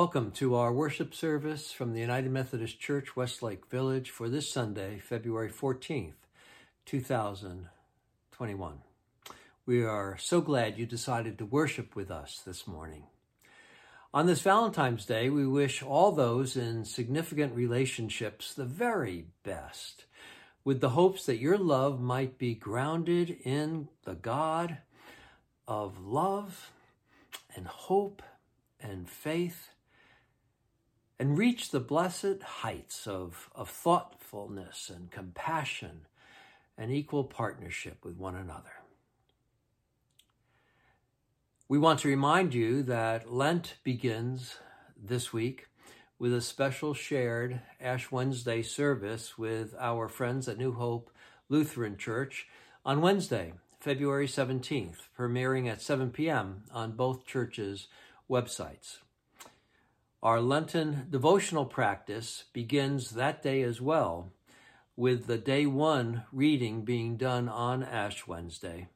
Welcome 0.00 0.30
to 0.36 0.54
our 0.54 0.72
worship 0.72 1.12
service 1.14 1.70
from 1.72 1.92
the 1.92 2.00
United 2.00 2.30
Methodist 2.32 2.80
Church, 2.80 3.16
Westlake 3.16 3.66
Village, 3.66 4.08
for 4.08 4.30
this 4.30 4.50
Sunday, 4.50 4.96
February 4.98 5.50
14th, 5.50 6.14
2021. 6.86 8.78
We 9.66 9.84
are 9.84 10.16
so 10.18 10.40
glad 10.40 10.78
you 10.78 10.86
decided 10.86 11.36
to 11.36 11.44
worship 11.44 11.94
with 11.94 12.10
us 12.10 12.40
this 12.46 12.66
morning. 12.66 13.08
On 14.14 14.24
this 14.24 14.40
Valentine's 14.40 15.04
Day, 15.04 15.28
we 15.28 15.46
wish 15.46 15.82
all 15.82 16.12
those 16.12 16.56
in 16.56 16.86
significant 16.86 17.54
relationships 17.54 18.54
the 18.54 18.64
very 18.64 19.26
best, 19.42 20.06
with 20.64 20.80
the 20.80 20.88
hopes 20.88 21.26
that 21.26 21.40
your 21.40 21.58
love 21.58 22.00
might 22.00 22.38
be 22.38 22.54
grounded 22.54 23.36
in 23.44 23.88
the 24.04 24.14
God 24.14 24.78
of 25.68 26.00
love 26.00 26.70
and 27.54 27.66
hope 27.66 28.22
and 28.80 29.06
faith 29.06 29.68
and 31.20 31.36
reach 31.36 31.70
the 31.70 31.80
blessed 31.80 32.42
heights 32.42 33.06
of, 33.06 33.50
of 33.54 33.68
thoughtfulness 33.68 34.88
and 34.88 35.10
compassion 35.10 36.06
and 36.78 36.90
equal 36.90 37.24
partnership 37.24 38.02
with 38.02 38.16
one 38.16 38.34
another. 38.34 38.72
We 41.68 41.76
want 41.76 42.00
to 42.00 42.08
remind 42.08 42.54
you 42.54 42.82
that 42.84 43.30
Lent 43.30 43.74
begins 43.84 44.56
this 44.96 45.30
week 45.30 45.66
with 46.18 46.32
a 46.32 46.40
special 46.40 46.94
shared 46.94 47.60
Ash 47.78 48.10
Wednesday 48.10 48.62
service 48.62 49.36
with 49.36 49.74
our 49.78 50.08
friends 50.08 50.48
at 50.48 50.56
New 50.56 50.72
Hope 50.72 51.10
Lutheran 51.50 51.98
Church 51.98 52.48
on 52.82 53.02
Wednesday, 53.02 53.52
February 53.78 54.26
17th, 54.26 55.08
premiering 55.18 55.70
at 55.70 55.82
7 55.82 56.12
p.m. 56.12 56.62
on 56.72 56.92
both 56.92 57.26
churches' 57.26 57.88
websites. 58.28 59.00
Our 60.22 60.42
Lenten 60.42 61.06
devotional 61.08 61.64
practice 61.64 62.44
begins 62.52 63.12
that 63.12 63.42
day 63.42 63.62
as 63.62 63.80
well, 63.80 64.32
with 64.94 65.26
the 65.26 65.38
day 65.38 65.64
one 65.64 66.24
reading 66.30 66.84
being 66.84 67.16
done 67.16 67.48
on 67.48 67.82
Ash 67.82 68.26
Wednesday. 68.26 68.88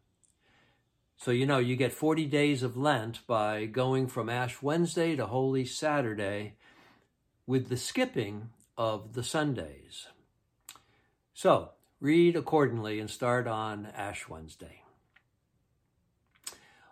So, 1.16 1.30
you 1.30 1.46
know, 1.46 1.56
you 1.56 1.76
get 1.76 1.94
40 1.94 2.26
days 2.26 2.62
of 2.62 2.76
Lent 2.76 3.26
by 3.26 3.64
going 3.64 4.06
from 4.08 4.28
Ash 4.28 4.60
Wednesday 4.60 5.16
to 5.16 5.24
Holy 5.24 5.64
Saturday 5.64 6.56
with 7.46 7.70
the 7.70 7.78
skipping 7.78 8.50
of 8.76 9.14
the 9.14 9.22
Sundays. 9.22 10.08
So, 11.32 11.70
read 12.00 12.36
accordingly 12.36 13.00
and 13.00 13.08
start 13.08 13.46
on 13.46 13.86
Ash 13.96 14.28
Wednesday. 14.28 14.82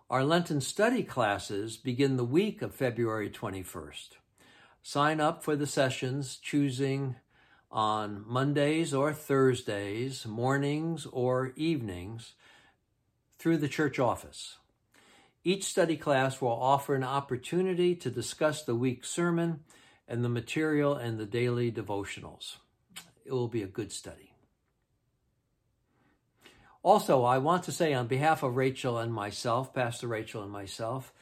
Our 0.09 0.25
Lenten 0.25 0.63
study 0.63 1.03
classes 1.03 1.77
begin 1.77 2.17
the 2.17 2.25
week 2.25 2.63
of 2.63 2.75
February 2.75 3.29
21st. 3.29 4.13
Sign 4.83 5.21
up 5.21 5.45
for 5.45 5.55
the 5.55 5.67
sessions 5.67 6.37
choosing 6.37 7.17
on 7.71 8.25
Mondays 8.27 8.93
or 8.93 9.13
Thursdays, 9.13 10.27
mornings 10.27 11.07
or 11.07 11.53
evenings 11.57 12.35
through 13.39 13.59
the 13.59 13.69
church 13.69 13.99
office. 13.99 14.59
Each 15.45 15.65
study 15.65 15.97
class 15.97 16.41
will 16.41 16.51
offer 16.51 16.95
an 16.95 17.05
opportunity 17.05 17.95
to 17.97 18.11
discuss 18.11 18.63
the 18.63 18.75
week's 18.75 19.09
sermon 19.09 19.61
and 20.07 20.25
the 20.25 20.29
material 20.29 20.95
and 20.95 21.19
the 21.19 21.27
daily 21.27 21.71
devotionals. 21.71 22.57
It 23.25 23.33
will 23.33 23.49
be 23.49 23.63
a 23.63 23.69
good 23.69 23.93
study. 23.93 24.35
Also, 26.83 27.23
I 27.23 27.39
want 27.39 27.63
to 27.65 27.73
say 27.73 27.95
on 27.95 28.09
behalf 28.09 28.43
of 28.43 28.57
Rachel 28.57 28.99
and 28.99 29.15
myself, 29.15 29.73
Pastor 29.73 30.09
Rachel 30.09 30.43
and 30.43 30.51
myself, 30.51 31.13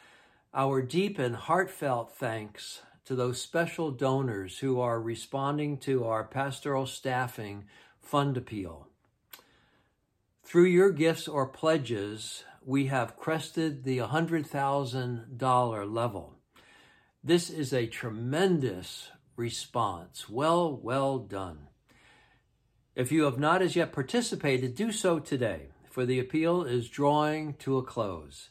our 0.55 0.81
deep 0.81 1.19
and 1.19 1.37
heartfelt 1.37 2.17
thanks 2.17 2.81
to 3.11 3.17
those 3.17 3.43
special 3.43 3.91
donors 3.91 4.59
who 4.59 4.79
are 4.79 5.01
responding 5.01 5.77
to 5.77 6.05
our 6.05 6.23
pastoral 6.23 6.87
staffing 6.87 7.65
fund 8.01 8.37
appeal. 8.37 8.87
Through 10.45 10.67
your 10.67 10.93
gifts 10.93 11.27
or 11.27 11.49
pledges, 11.49 12.45
we 12.65 12.87
have 12.87 13.17
crested 13.17 13.83
the 13.83 13.99
$100,000 13.99 15.93
level. 15.93 16.37
This 17.25 17.51
is 17.51 17.73
a 17.73 17.89
tremendous 17.89 19.09
response. 19.35 20.29
Well, 20.29 20.79
well 20.81 21.19
done. 21.19 21.67
If 22.95 23.11
you 23.11 23.25
have 23.25 23.41
not 23.41 23.61
as 23.61 23.75
yet 23.75 23.93
participated, 23.93 24.77
do 24.77 24.93
so 24.93 25.19
today, 25.19 25.71
for 25.91 26.07
the 26.07 26.21
appeal 26.21 26.63
is 26.63 26.89
drawing 26.89 27.55
to 27.55 27.77
a 27.77 27.83
close. 27.83 28.51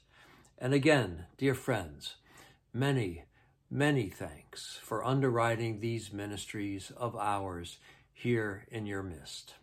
And 0.57 0.73
again, 0.73 1.27
dear 1.37 1.55
friends, 1.55 2.17
many 2.73 3.23
Many 3.71 4.09
thanks 4.09 4.79
for 4.81 5.05
underwriting 5.05 5.79
these 5.79 6.11
ministries 6.11 6.91
of 6.97 7.15
ours 7.15 7.77
here 8.11 8.65
in 8.71 8.87
your 8.87 9.03
midst. 9.03 9.53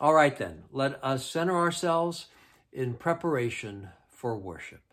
All 0.00 0.12
right, 0.12 0.36
then, 0.36 0.64
let 0.72 1.02
us 1.04 1.24
center 1.24 1.56
ourselves 1.56 2.26
in 2.72 2.94
preparation 2.94 3.90
for 4.10 4.36
worship. 4.36 4.83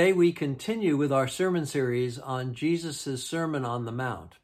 Today 0.00 0.14
we 0.14 0.32
continue 0.32 0.96
with 0.96 1.12
our 1.12 1.28
sermon 1.28 1.66
series 1.66 2.18
on 2.18 2.54
Jesus' 2.54 3.22
Sermon 3.22 3.66
on 3.66 3.84
the 3.84 3.92
Mount. 3.92 4.36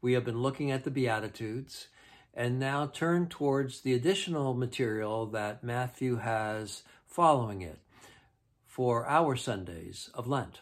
We 0.00 0.12
have 0.12 0.24
been 0.24 0.40
looking 0.40 0.70
at 0.70 0.84
the 0.84 0.90
Beatitudes 0.92 1.88
and 2.32 2.60
now 2.60 2.86
turn 2.86 3.26
towards 3.26 3.80
the 3.80 3.92
additional 3.92 4.54
material 4.54 5.26
that 5.26 5.64
Matthew 5.64 6.18
has 6.18 6.84
following 7.08 7.60
it 7.60 7.80
for 8.68 9.04
our 9.04 9.34
Sundays 9.34 10.10
of 10.14 10.28
Lent. 10.28 10.60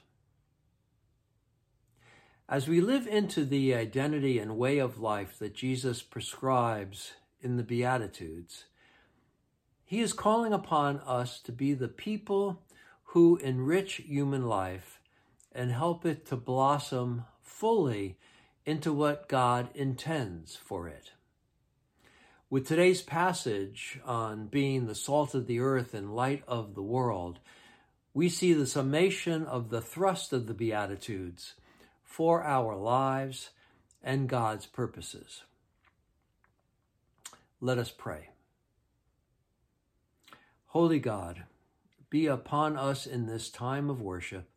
As 2.49 2.67
we 2.67 2.81
live 2.81 3.07
into 3.07 3.45
the 3.45 3.75
identity 3.75 4.39
and 4.39 4.57
way 4.57 4.79
of 4.79 4.99
life 4.99 5.39
that 5.41 5.55
Jesus 5.55 6.01
prescribes 6.01 7.13
in 7.43 7.59
the 7.59 7.63
Beatitudes, 7.63 8.65
he 9.85 10.01
is 10.01 10.15
calling 10.15 10.55
upon 10.55 11.01
us 11.01 11.39
to 11.41 11.53
be 11.53 11.75
the 11.75 11.89
people 11.89 12.63
who 13.13 13.37
enrich 13.39 13.95
human 13.95 14.47
life 14.47 15.01
and 15.53 15.73
help 15.73 16.05
it 16.05 16.27
to 16.27 16.37
blossom 16.37 17.25
fully 17.43 18.19
into 18.67 18.93
what 18.93 19.29
God 19.29 19.69
intends 19.75 20.57
for 20.57 20.89
it. 20.89 21.13
With 22.51 22.67
today's 22.67 23.01
passage 23.01 23.99
on 24.05 24.47
being 24.49 24.87
the 24.87 24.95
salt 24.95 25.35
of 25.35 25.47
the 25.47 25.59
earth 25.61 25.95
and 25.95 26.15
light 26.15 26.43
of 26.47 26.75
the 26.75 26.83
world, 26.83 27.39
we 28.13 28.29
see 28.29 28.53
the 28.53 28.67
summation 28.67 29.45
of 29.45 29.71
the 29.71 29.81
thrust 29.81 30.35
of 30.35 30.47
the 30.47 30.55
Beatitudes 30.55 31.55
for 32.05 32.45
our 32.45 32.77
lives 32.77 33.51
and 34.03 34.29
God's 34.29 34.67
purposes. 34.67 35.45
Let 37.61 37.79
us 37.79 37.91
pray. 37.91 38.29
Holy 40.67 40.99
God, 40.99 41.45
be 42.11 42.27
upon 42.27 42.77
us 42.77 43.07
in 43.07 43.27
this 43.27 43.51
time 43.51 43.91
of 43.91 44.01
worship, 44.01 44.49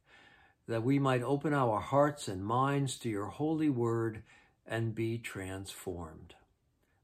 that 0.67 0.83
we 0.83 0.99
might 0.99 1.21
open 1.21 1.53
our 1.53 1.79
hearts 1.79 2.27
and 2.27 2.45
minds 2.45 2.97
to 2.97 3.09
your 3.09 3.27
holy 3.27 3.69
word 3.69 4.23
and 4.65 4.95
be 4.95 5.17
transformed, 5.17 6.35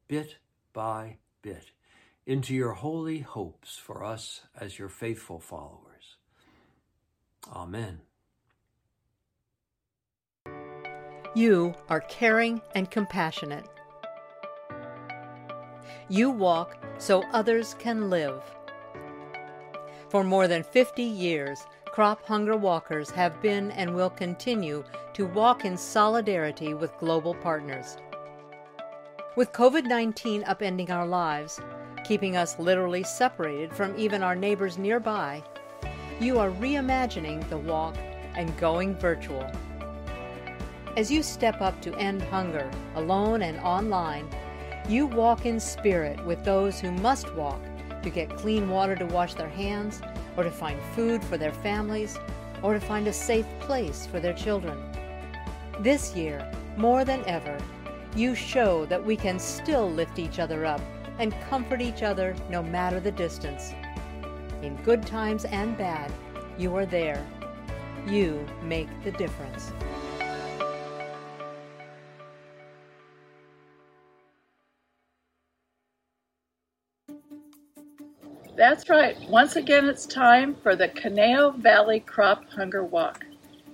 bit 0.07 0.37
by 0.73 1.17
bit, 1.41 1.71
into 2.25 2.53
your 2.53 2.73
holy 2.73 3.19
hopes 3.19 3.77
for 3.77 4.03
us 4.03 4.41
as 4.59 4.79
your 4.79 4.89
faithful 4.89 5.39
followers. 5.39 6.17
Amen. 7.51 8.01
You 11.35 11.75
are 11.89 12.01
caring 12.01 12.61
and 12.73 12.89
compassionate. 12.89 13.67
You 16.09 16.29
walk 16.31 16.83
so 16.97 17.23
others 17.31 17.75
can 17.79 18.09
live. 18.09 18.41
For 20.09 20.23
more 20.23 20.47
than 20.47 20.63
50 20.63 21.03
years, 21.03 21.65
Crop 21.85 22.25
Hunger 22.25 22.55
Walkers 22.55 23.09
have 23.09 23.41
been 23.41 23.71
and 23.71 23.93
will 23.93 24.09
continue 24.09 24.85
to 25.13 25.25
walk 25.25 25.65
in 25.65 25.75
solidarity 25.75 26.73
with 26.73 26.97
global 26.97 27.33
partners. 27.33 27.97
With 29.35 29.51
COVID 29.51 29.83
19 29.83 30.43
upending 30.43 30.91
our 30.91 31.05
lives, 31.05 31.59
keeping 32.05 32.37
us 32.37 32.57
literally 32.57 33.03
separated 33.03 33.73
from 33.73 33.97
even 33.97 34.23
our 34.23 34.35
neighbors 34.35 34.77
nearby, 34.77 35.43
you 36.21 36.39
are 36.39 36.51
reimagining 36.51 37.47
the 37.49 37.57
walk 37.57 37.97
and 38.35 38.57
going 38.57 38.95
virtual. 38.95 39.51
As 40.95 41.11
you 41.11 41.21
step 41.21 41.59
up 41.59 41.81
to 41.81 41.93
end 41.95 42.21
hunger, 42.21 42.71
alone 42.95 43.41
and 43.41 43.59
online, 43.59 44.27
you 44.87 45.05
walk 45.05 45.45
in 45.45 45.59
spirit 45.59 46.23
with 46.25 46.45
those 46.45 46.79
who 46.79 46.91
must 46.91 47.33
walk 47.35 47.61
to 48.03 48.09
get 48.09 48.35
clean 48.35 48.69
water 48.69 48.95
to 48.95 49.05
wash 49.05 49.33
their 49.33 49.49
hands, 49.49 50.01
or 50.35 50.43
to 50.43 50.51
find 50.51 50.79
food 50.95 51.23
for 51.23 51.37
their 51.37 51.51
families, 51.51 52.17
or 52.61 52.73
to 52.73 52.79
find 52.79 53.07
a 53.07 53.13
safe 53.13 53.45
place 53.59 54.05
for 54.05 54.19
their 54.19 54.33
children. 54.33 54.77
This 55.79 56.15
year, 56.15 56.51
more 56.75 57.05
than 57.05 57.23
ever, 57.25 57.57
you 58.15 58.33
show 58.33 58.85
that 58.85 59.03
we 59.03 59.15
can 59.15 59.39
still 59.39 59.89
lift 59.89 60.17
each 60.19 60.39
other 60.39 60.65
up 60.65 60.81
and 61.19 61.39
comfort 61.49 61.81
each 61.81 62.03
other 62.03 62.35
no 62.49 62.63
matter 62.63 62.99
the 62.99 63.11
distance. 63.11 63.73
In 64.61 64.75
good 64.77 65.05
times 65.05 65.45
and 65.45 65.77
bad, 65.77 66.11
you 66.57 66.75
are 66.75 66.85
there. 66.85 67.25
You 68.07 68.45
make 68.63 68.89
the 69.03 69.11
difference. 69.11 69.71
That's 78.57 78.89
right. 78.89 79.15
Once 79.29 79.55
again, 79.55 79.87
it's 79.87 80.07
time 80.07 80.55
for 80.55 80.75
the 80.75 80.87
Conejo 80.87 81.51
Valley 81.51 81.99
Crop 81.99 82.43
Hunger 82.49 82.83
Walk. 82.83 83.23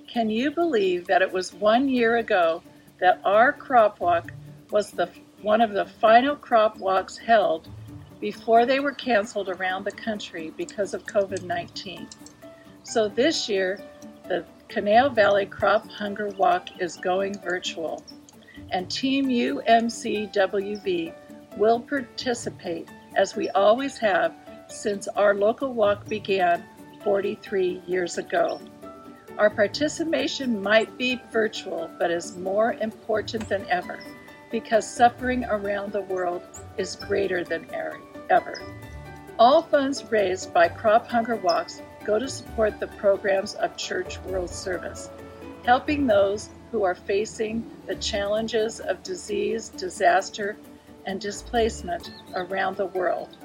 Can 0.09 0.30
you 0.30 0.51
believe 0.51 1.07
that 1.07 1.21
it 1.21 1.31
was 1.31 1.53
one 1.53 1.88
year 1.88 2.18
ago 2.18 2.62
that 3.00 3.21
our 3.24 3.53
crop 3.53 4.01
walk 4.01 4.33
was 4.71 4.91
the 4.91 5.09
one 5.41 5.62
of 5.62 5.71
the 5.71 5.85
final 5.85 6.35
crop 6.35 6.77
walks 6.80 7.18
held 7.18 7.69
before 8.19 8.65
they 8.65 8.81
were 8.81 8.91
canceled 8.91 9.47
around 9.47 9.85
the 9.85 9.91
country 9.91 10.51
because 10.57 10.94
of 10.94 11.06
COVID-19. 11.06 12.13
So 12.83 13.07
this 13.07 13.47
year, 13.47 13.80
the 14.27 14.44
Conejo 14.68 15.07
Valley 15.07 15.45
Crop 15.45 15.88
Hunger 15.88 16.27
Walk 16.31 16.81
is 16.81 16.97
going 16.97 17.39
virtual, 17.39 18.03
and 18.71 18.91
Team 18.91 19.27
UMCWV 19.27 21.13
will 21.56 21.80
participate 21.80 22.89
as 23.15 23.38
we 23.38 23.47
always 23.51 23.97
have 23.97 24.43
since 24.73 25.07
our 25.09 25.35
local 25.35 25.73
walk 25.73 26.07
began 26.07 26.63
43 27.03 27.81
years 27.85 28.17
ago. 28.17 28.59
Our 29.37 29.49
participation 29.49 30.61
might 30.61 30.97
be 30.97 31.19
virtual, 31.31 31.89
but 31.99 32.11
is 32.11 32.37
more 32.37 32.73
important 32.73 33.47
than 33.49 33.65
ever 33.69 33.99
because 34.51 34.87
suffering 34.87 35.43
around 35.45 35.91
the 35.91 36.01
world 36.01 36.43
is 36.77 36.95
greater 36.95 37.43
than 37.43 37.67
ever. 38.29 38.61
All 39.39 39.63
funds 39.63 40.11
raised 40.11 40.53
by 40.53 40.67
Crop 40.67 41.07
Hunger 41.07 41.37
Walks 41.37 41.81
go 42.05 42.19
to 42.19 42.27
support 42.27 42.79
the 42.79 42.87
programs 42.87 43.55
of 43.55 43.75
Church 43.77 44.19
World 44.19 44.51
Service, 44.51 45.09
helping 45.65 46.05
those 46.05 46.49
who 46.71 46.83
are 46.83 46.93
facing 46.93 47.69
the 47.87 47.95
challenges 47.95 48.79
of 48.79 49.01
disease, 49.01 49.69
disaster, 49.69 50.55
and 51.05 51.19
displacement 51.19 52.11
around 52.35 52.77
the 52.77 52.85
world. 52.85 53.35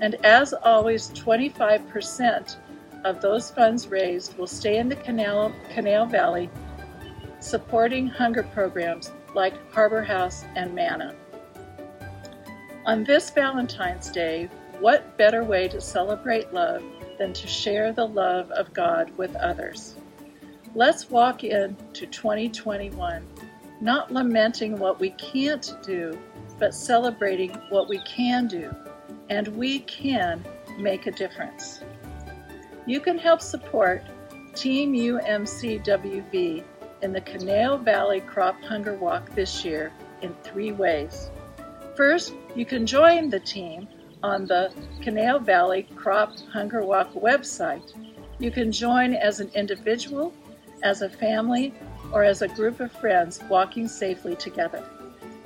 And 0.00 0.14
as 0.24 0.54
always, 0.54 1.08
25% 1.10 2.56
of 3.04 3.20
those 3.20 3.50
funds 3.50 3.88
raised 3.88 4.36
will 4.38 4.46
stay 4.46 4.78
in 4.78 4.88
the 4.88 4.96
Canal, 4.96 5.52
Canal 5.70 6.06
Valley 6.06 6.50
supporting 7.38 8.06
hunger 8.06 8.42
programs 8.42 9.12
like 9.34 9.54
Harbor 9.72 10.02
House 10.02 10.44
and 10.56 10.74
Manna. 10.74 11.14
On 12.86 13.04
this 13.04 13.30
Valentine's 13.30 14.10
Day, 14.10 14.48
what 14.78 15.16
better 15.16 15.44
way 15.44 15.68
to 15.68 15.80
celebrate 15.80 16.52
love 16.52 16.82
than 17.18 17.32
to 17.32 17.46
share 17.46 17.92
the 17.92 18.06
love 18.06 18.50
of 18.52 18.72
God 18.72 19.10
with 19.16 19.34
others? 19.36 19.94
Let's 20.74 21.10
walk 21.10 21.44
into 21.44 22.06
2021 22.06 23.26
not 23.82 24.12
lamenting 24.12 24.78
what 24.78 25.00
we 25.00 25.10
can't 25.10 25.74
do, 25.82 26.18
but 26.58 26.74
celebrating 26.74 27.50
what 27.70 27.88
we 27.88 27.98
can 28.00 28.46
do 28.46 28.74
and 29.30 29.48
we 29.56 29.78
can 29.80 30.44
make 30.78 31.06
a 31.06 31.10
difference. 31.10 31.80
You 32.84 33.00
can 33.00 33.16
help 33.16 33.40
support 33.40 34.02
Team 34.54 34.92
UMCWV 34.92 36.64
in 37.02 37.12
the 37.12 37.20
Conejo 37.20 37.76
Valley 37.78 38.20
Crop 38.20 38.60
Hunger 38.62 38.94
Walk 38.94 39.34
this 39.34 39.64
year 39.64 39.92
in 40.22 40.34
three 40.42 40.72
ways. 40.72 41.30
First, 41.96 42.34
you 42.56 42.66
can 42.66 42.84
join 42.84 43.30
the 43.30 43.40
team 43.40 43.88
on 44.22 44.46
the 44.46 44.72
Conejo 45.02 45.38
Valley 45.38 45.84
Crop 45.94 46.36
Hunger 46.52 46.82
Walk 46.84 47.12
website. 47.14 47.92
You 48.38 48.50
can 48.50 48.72
join 48.72 49.14
as 49.14 49.38
an 49.38 49.50
individual, 49.54 50.32
as 50.82 51.02
a 51.02 51.08
family, 51.08 51.72
or 52.12 52.24
as 52.24 52.42
a 52.42 52.48
group 52.48 52.80
of 52.80 52.90
friends 52.90 53.40
walking 53.48 53.86
safely 53.86 54.34
together. 54.34 54.82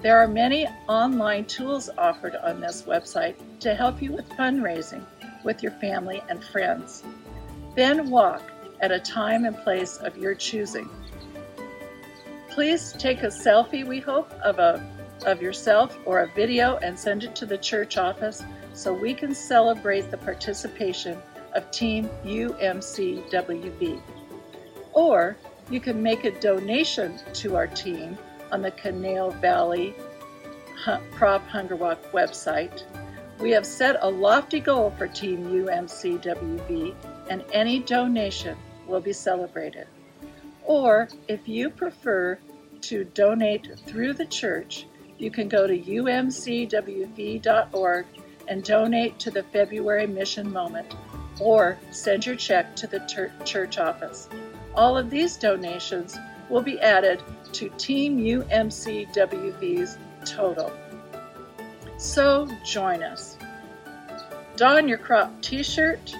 There 0.05 0.19
are 0.19 0.29
many 0.29 0.67
online 0.87 1.47
tools 1.47 1.89
offered 1.97 2.37
on 2.37 2.61
this 2.61 2.83
website 2.83 3.37
to 3.61 3.75
help 3.75 4.03
you 4.03 4.13
with 4.13 4.29
fundraising 4.29 5.03
with 5.45 5.63
your 5.63 5.73
family 5.73 6.23
and 6.29 6.45
friends. 6.45 7.03
Then 7.75 8.11
walk 8.11 8.43
at 8.81 8.93
a 8.93 8.99
time 8.99 9.47
and 9.47 9.57
place 9.57 9.97
of 9.97 10.19
your 10.19 10.35
choosing. 10.35 10.91
Please 12.51 12.93
take 12.99 13.23
a 13.23 13.29
selfie, 13.29 13.87
we 13.87 13.99
hope, 13.99 14.31
of, 14.43 14.59
a, 14.59 14.87
of 15.25 15.41
yourself 15.41 15.97
or 16.05 16.21
a 16.21 16.31
video 16.35 16.77
and 16.83 16.99
send 16.99 17.25
it 17.25 17.35
to 17.37 17.47
the 17.47 17.57
church 17.57 17.97
office 17.97 18.45
so 18.75 18.93
we 18.93 19.15
can 19.15 19.35
celebrate 19.35 20.11
the 20.11 20.19
participation 20.19 21.17
of 21.55 21.71
Team 21.71 22.11
UMCWV. 22.25 24.03
Or 24.93 25.39
you 25.71 25.81
can 25.81 26.03
make 26.03 26.27
a 26.27 26.41
donation 26.41 27.19
to 27.33 27.57
our 27.57 27.69
team 27.69 28.19
on 28.55 28.63
the 28.63 28.71
Conejo 28.71 29.31
Valley 29.41 29.93
Crop 31.11 31.45
Hunger 31.49 31.75
Walk 31.75 32.01
website. 32.13 32.85
We 33.41 33.51
have 33.51 33.67
set 33.67 33.97
a 34.01 34.09
lofty 34.09 34.61
goal 34.61 34.95
for 34.97 35.09
Team 35.09 35.45
UMCWV, 35.47 36.95
and 37.29 37.45
any 37.53 37.81
donation 37.81 38.57
will 38.87 39.01
be 39.01 39.13
celebrated. 39.13 39.89
Or, 40.63 41.09
if 41.27 41.49
you 41.49 41.69
prefer 41.69 42.39
to 42.83 43.03
donate 43.03 43.77
through 43.87 44.13
the 44.13 44.27
church, 44.27 44.87
you 45.19 45.33
can 45.33 45.49
go 45.49 45.67
to 45.67 45.77
umcwv.org 45.77 46.87
and 48.47 48.63
donate 48.63 49.19
to 49.19 49.33
the 49.33 49.43
February 49.43 50.07
Mission 50.07 50.53
Moment 50.53 50.95
or 51.41 51.77
send 51.91 52.25
your 52.25 52.37
check 52.37 52.77
to 52.77 52.87
the 52.87 53.01
church 53.45 53.79
office. 53.79 54.29
All 54.77 54.97
of 54.97 55.11
these 55.11 55.37
donations 55.37 56.17
will 56.49 56.63
be 56.63 56.81
added 56.81 57.23
to 57.53 57.69
Team 57.71 58.19
UMCWV's 58.19 59.99
total. 60.25 60.73
So 61.99 62.49
join 62.65 63.03
us. 63.03 63.37
Don 64.57 64.89
your 64.89 64.99
crop 64.99 65.33
t 65.41 65.63
shirt, 65.63 66.15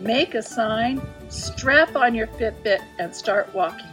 make 0.00 0.34
a 0.34 0.42
sign, 0.42 1.00
strap 1.28 1.96
on 1.96 2.14
your 2.14 2.26
Fitbit, 2.26 2.82
and 2.98 3.14
start 3.14 3.52
walking. 3.54 3.86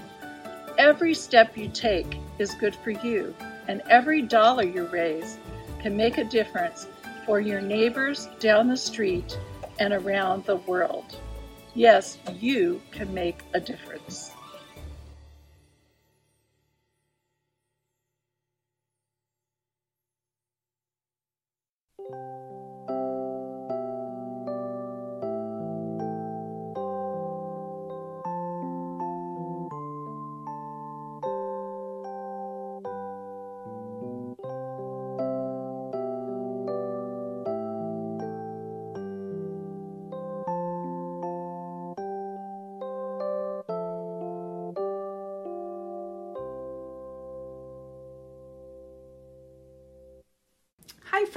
Every 0.78 1.14
step 1.14 1.56
you 1.56 1.70
take 1.70 2.18
is 2.40 2.56
good 2.56 2.76
for 2.76 2.92
you, 2.92 3.36
and 3.68 3.82
every 3.90 4.22
dollar 4.22 4.64
you 4.64 4.88
raise 4.88 5.38
can 5.80 5.96
make 5.96 6.18
a 6.18 6.24
difference 6.24 6.88
for 7.26 7.40
your 7.40 7.62
neighbors 7.62 8.28
down 8.40 8.68
the 8.68 8.78
street 8.78 9.38
and 9.80 9.94
around 9.94 10.46
the 10.46 10.58
world. 10.58 11.16
Yes, 11.74 12.18
you 12.40 12.82
can 12.92 13.14
make 13.14 13.40
a 13.54 13.60
difference. 13.60 14.32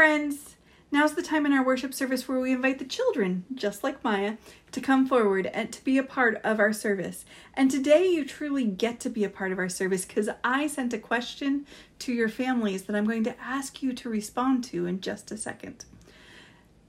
Friends. 0.06 0.54
Now's 0.92 1.14
the 1.14 1.20
time 1.20 1.46
in 1.46 1.52
our 1.52 1.66
worship 1.66 1.92
service 1.92 2.28
where 2.28 2.38
we 2.38 2.52
invite 2.52 2.78
the 2.78 2.84
children, 2.84 3.44
just 3.52 3.82
like 3.82 4.04
Maya, 4.04 4.36
to 4.70 4.80
come 4.80 5.04
forward 5.04 5.46
and 5.46 5.72
to 5.72 5.82
be 5.82 5.98
a 5.98 6.04
part 6.04 6.40
of 6.44 6.60
our 6.60 6.72
service. 6.72 7.24
And 7.54 7.68
today 7.68 8.06
you 8.06 8.24
truly 8.24 8.62
get 8.66 9.00
to 9.00 9.10
be 9.10 9.24
a 9.24 9.28
part 9.28 9.50
of 9.50 9.58
our 9.58 9.68
service 9.68 10.04
because 10.04 10.28
I 10.44 10.68
sent 10.68 10.94
a 10.94 10.98
question 10.98 11.66
to 11.98 12.12
your 12.12 12.28
families 12.28 12.84
that 12.84 12.94
I'm 12.94 13.04
going 13.04 13.24
to 13.24 13.40
ask 13.40 13.82
you 13.82 13.92
to 13.94 14.08
respond 14.08 14.62
to 14.66 14.86
in 14.86 15.00
just 15.00 15.32
a 15.32 15.36
second. 15.36 15.86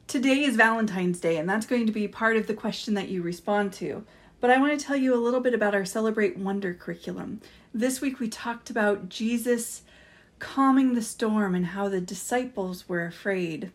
Today 0.06 0.44
is 0.44 0.56
Valentine's 0.56 1.20
Day, 1.20 1.38
and 1.38 1.50
that's 1.50 1.66
going 1.66 1.88
to 1.88 1.92
be 1.92 2.08
part 2.08 2.38
of 2.38 2.46
the 2.46 2.54
question 2.54 2.94
that 2.94 3.10
you 3.10 3.24
respond 3.24 3.74
to. 3.74 4.06
But 4.40 4.52
I 4.52 4.60
want 4.60 4.80
to 4.80 4.86
tell 4.86 4.96
you 4.96 5.16
a 5.16 5.18
little 5.18 5.40
bit 5.40 5.56
about 5.56 5.74
our 5.74 5.86
Celebrate 5.86 6.38
Wonder 6.38 6.76
curriculum. 6.76 7.42
This 7.74 8.00
week 8.00 8.20
we 8.20 8.30
talked 8.30 8.70
about 8.70 9.10
Jesus 9.10 9.82
calming 10.40 10.94
the 10.94 11.02
storm 11.02 11.56
and 11.56 11.68
how 11.68 11.90
the 11.90 12.02
disciples 12.02 12.88
were 12.88 13.06
afraid. 13.06 13.72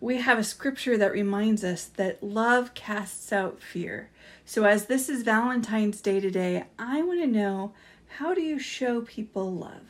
We 0.00 0.18
have 0.18 0.38
a 0.38 0.44
scripture 0.44 0.98
that 0.98 1.12
reminds 1.12 1.64
us 1.64 1.84
that 1.84 2.22
love 2.22 2.74
casts 2.74 3.32
out 3.32 3.62
fear. 3.62 4.10
So, 4.44 4.64
as 4.64 4.86
this 4.86 5.08
is 5.08 5.22
Valentine's 5.22 6.00
Day 6.00 6.20
today, 6.20 6.64
I 6.78 7.02
want 7.02 7.20
to 7.20 7.26
know 7.26 7.72
how 8.18 8.34
do 8.34 8.42
you 8.42 8.58
show 8.58 9.00
people 9.00 9.52
love? 9.52 9.82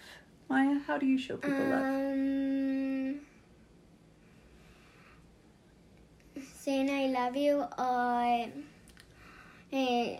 Maya, 0.48 0.80
how 0.86 0.96
do 0.96 1.06
you 1.06 1.18
show 1.18 1.36
people 1.36 1.58
love? 1.58 1.82
Um, 1.82 3.20
saying 6.66 6.90
I 6.90 7.06
love 7.06 7.36
you 7.36 7.64
or 7.78 8.46
eh, 9.72 10.18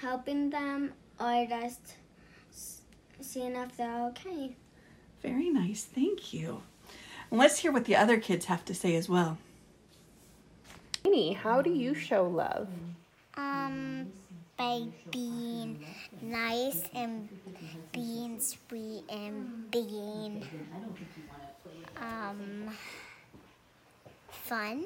helping 0.00 0.50
them 0.50 0.92
or 1.18 1.46
just 1.46 1.96
seeing 3.20 3.54
if 3.56 3.76
they're 3.76 4.06
okay. 4.08 4.54
Very 5.22 5.50
nice, 5.50 5.84
thank 5.84 6.32
you. 6.32 6.62
And 7.30 7.38
let's 7.38 7.58
hear 7.58 7.72
what 7.72 7.84
the 7.84 7.96
other 7.96 8.18
kids 8.18 8.46
have 8.46 8.64
to 8.66 8.74
say 8.74 8.94
as 8.94 9.08
well. 9.08 9.38
Amy, 11.04 11.32
how 11.32 11.62
do 11.62 11.70
you 11.70 11.94
show 11.94 12.26
love? 12.28 12.68
Um, 13.36 14.08
by 14.56 14.84
being 15.10 15.84
nice 16.20 16.82
and 16.94 17.28
being 17.92 18.40
sweet 18.40 19.04
and 19.08 19.70
being 19.70 20.46
um 21.96 22.70
fun. 24.30 24.84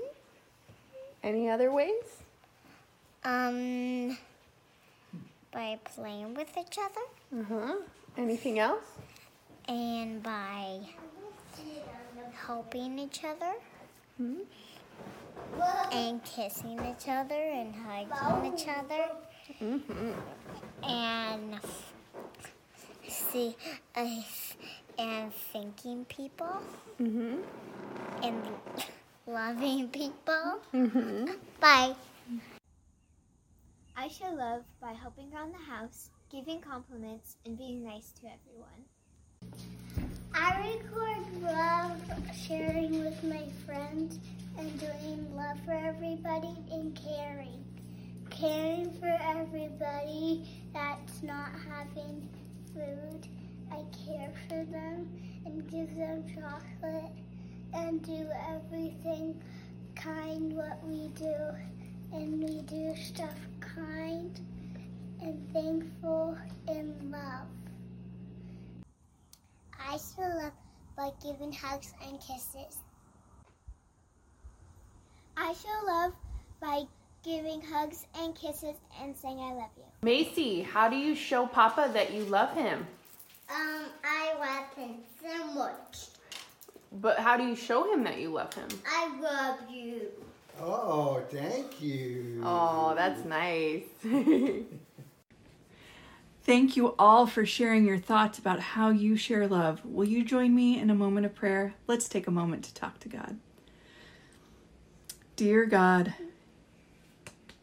Any 1.23 1.49
other 1.49 1.73
ways? 1.73 2.05
Um, 3.25 4.19
by 5.53 5.79
playing 5.95 6.35
with 6.35 6.51
each 6.59 6.77
other 6.79 7.41
Uh 7.41 7.45
huh. 7.49 7.75
Anything 8.17 8.59
else? 8.59 8.85
and 9.69 10.23
by 10.23 10.81
helping 12.47 12.99
each 12.99 13.21
other. 13.25 13.55
Hmm? 14.17 14.41
And 15.93 16.23
kissing 16.25 16.79
each 16.81 17.09
other 17.09 17.35
and 17.35 17.75
hugging 17.75 18.55
each 18.55 18.67
other. 18.69 19.09
Mm-hmm. 19.61 20.13
And 20.89 21.61
see, 23.09 23.57
uh, 23.97 24.07
and 24.99 25.33
thinking 25.33 26.05
people. 26.07 26.61
Mm-hmm. 27.01 27.37
And 28.23 28.43
loving 29.27 29.89
people. 29.89 30.61
Mm-hmm. 30.75 31.27
Bye. 31.61 31.95
I 33.97 34.09
show 34.09 34.33
love 34.35 34.63
by 34.81 34.93
helping 34.93 35.33
around 35.35 35.53
the 35.53 35.71
house, 35.71 36.11
giving 36.33 36.63
compliments, 36.63 37.37
and 37.45 37.59
being 37.59 37.85
nice 37.85 38.11
to 38.13 38.23
everyone. 38.27 38.87
I 40.33 40.79
record 40.79 41.43
love 41.43 42.01
sharing 42.35 43.05
with 43.05 43.23
my 43.23 43.45
friends 43.67 44.19
and 44.59 44.81
doing 44.81 45.37
love 45.37 45.59
for 45.67 45.73
everybody 45.73 46.57
and 46.71 46.99
caring. 46.99 47.63
Caring 48.31 48.91
for 48.99 49.15
everybody 49.23 50.49
that's 50.73 51.23
not 51.23 51.51
having 51.69 52.27
food. 52.73 53.29
I 53.71 53.85
care 54.07 54.33
for 54.49 54.65
them 54.65 55.13
and 55.45 55.71
give 55.71 55.95
them 55.95 56.25
chocolate 56.35 57.13
and 57.75 58.03
do 58.03 58.27
everything 58.49 59.39
kind 59.95 60.57
what 60.57 60.83
we 60.87 61.09
do. 61.09 61.35
And 62.15 62.43
we 62.43 62.63
do 62.63 62.95
stuff 62.97 63.37
kind 63.61 64.41
and 65.23 65.53
thankful 65.53 66.37
and 66.69 67.13
love. 67.13 67.47
I 69.79 69.97
show 69.97 70.23
love 70.23 70.53
by 70.97 71.11
giving 71.23 71.53
hugs 71.53 71.93
and 72.07 72.19
kisses. 72.21 72.79
I 75.37 75.55
show 75.55 75.87
love 75.87 76.13
by 76.61 76.83
giving 77.25 77.63
hugs 77.63 78.07
and 78.21 78.35
kisses 78.35 78.77
and 79.01 79.17
saying 79.17 79.39
I 79.39 79.53
love 79.53 79.71
you. 79.77 79.85
Macy, 80.03 80.63
how 80.63 80.89
do 80.89 80.97
you 80.97 81.15
show 81.15 81.47
Papa 81.47 81.91
that 81.95 82.13
you 82.13 82.25
love 82.25 82.55
him? 82.57 82.87
Um, 83.49 83.85
I 84.05 84.35
love 84.39 84.75
him 84.75 84.97
so 85.23 85.47
much. 85.55 86.09
But 87.01 87.19
how 87.19 87.37
do 87.37 87.45
you 87.45 87.57
show 87.57 87.93
him 87.93 88.03
that 88.05 88.19
you 88.19 88.31
love 88.31 88.53
him? 88.55 88.69
I 88.87 89.21
love 89.21 89.59
you. 89.71 90.09
Oh, 90.61 91.23
thank 91.31 91.81
you. 91.81 92.43
Oh, 92.45 92.95
that's 92.95 93.25
nice. 93.25 93.85
Thank 96.45 96.77
you 96.77 96.95
all 96.99 97.27
for 97.27 97.47
sharing 97.47 97.87
your 97.87 97.99
thoughts 97.99 98.39
about 98.39 98.59
how 98.61 98.91
you 98.91 99.17
share 99.17 99.47
love. 99.47 99.85
Will 99.85 100.05
you 100.09 100.25
join 100.25 100.55
me 100.55 100.79
in 100.79 100.91
a 100.91 100.95
moment 100.95 101.25
of 101.25 101.35
prayer? 101.35 101.75
Let's 101.87 102.09
take 102.09 102.27
a 102.27 102.33
moment 102.33 102.65
to 102.65 102.75
talk 102.75 102.99
to 103.01 103.09
God. 103.09 103.39
Dear 105.37 105.67
God, 105.67 106.15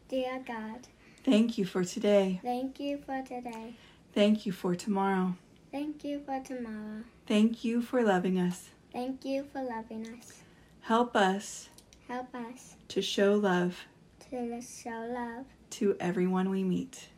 Dear 0.08 0.42
God, 0.44 0.88
thank 1.24 1.56
you 1.56 1.64
for 1.64 1.84
today. 1.84 2.40
thank 2.42 2.80
you 2.80 2.98
for 2.98 3.22
today. 3.22 3.74
Thank 4.12 4.44
you 4.44 4.50
for 4.52 4.74
tomorrow. 4.74 5.36
Thank 5.70 6.02
you 6.02 6.20
for 6.26 6.40
tomorrow. 6.42 7.04
Thank 7.28 7.64
you 7.64 7.80
for 7.80 8.02
loving 8.02 8.38
us. 8.38 8.70
Thank 8.92 9.24
you 9.24 9.44
for 9.52 9.62
loving 9.62 10.06
us. 10.18 10.40
Help 10.80 11.14
us 11.14 11.68
Help 12.08 12.34
us 12.34 12.74
to 12.88 13.00
show 13.00 13.34
love 13.34 13.84
to 14.30 14.60
show 14.60 15.06
love 15.14 15.46
to 15.70 15.96
everyone 16.00 16.50
we 16.50 16.64
meet. 16.64 17.08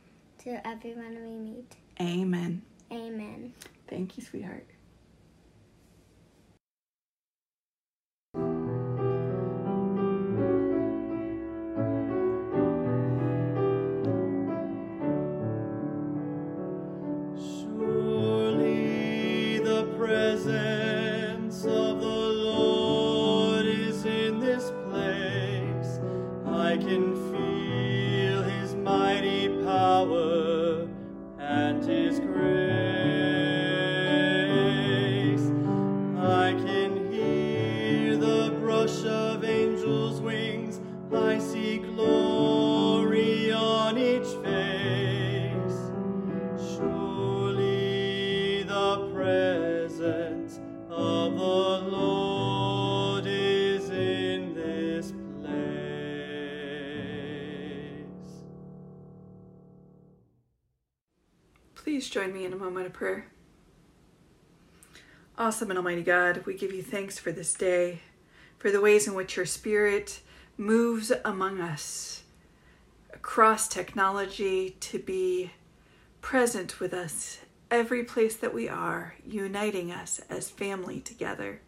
To 0.45 0.67
everyone 0.67 1.15
we 1.23 1.37
meet. 1.37 1.73
Amen. 2.01 2.63
Amen. 2.91 3.53
Thank 3.89 4.17
you, 4.17 4.25
sweetheart. 4.25 4.67
Prayer. 62.93 63.27
Awesome 65.39 65.71
and 65.71 65.79
Almighty 65.79 66.03
God, 66.03 66.45
we 66.47 66.55
give 66.55 66.73
you 66.73 66.83
thanks 66.83 67.19
for 67.19 67.33
this 67.33 67.55
day, 67.55 68.01
for 68.59 68.71
the 68.71 68.81
ways 68.81 69.09
in 69.09 69.15
which 69.15 69.37
your 69.37 69.47
Spirit 69.47 70.21
moves 70.57 71.11
among 71.25 71.61
us 71.61 72.23
across 73.13 73.67
technology 73.67 74.77
to 74.81 74.99
be 74.99 75.53
present 76.21 76.81
with 76.81 76.93
us 76.93 77.39
every 77.71 78.05
place 78.05 78.37
that 78.37 78.53
we 78.53 78.69
are, 78.69 79.15
uniting 79.27 79.91
us 79.91 80.21
as 80.29 80.51
family 80.51 81.01
together. 81.01 81.61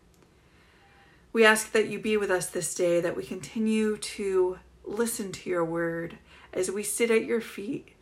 We 1.33 1.45
ask 1.45 1.73
that 1.73 1.89
you 1.89 1.99
be 1.99 2.17
with 2.17 2.31
us 2.31 2.47
this 2.51 2.75
day, 2.75 3.01
that 3.01 3.17
we 3.17 3.25
continue 3.25 3.97
to 3.97 4.59
listen 4.85 5.33
to 5.33 5.51
your 5.51 5.65
word 5.65 6.19
as 6.53 6.71
we 6.71 6.83
sit 6.83 7.11
at 7.11 7.25
your 7.25 7.41
feet, 7.41 7.94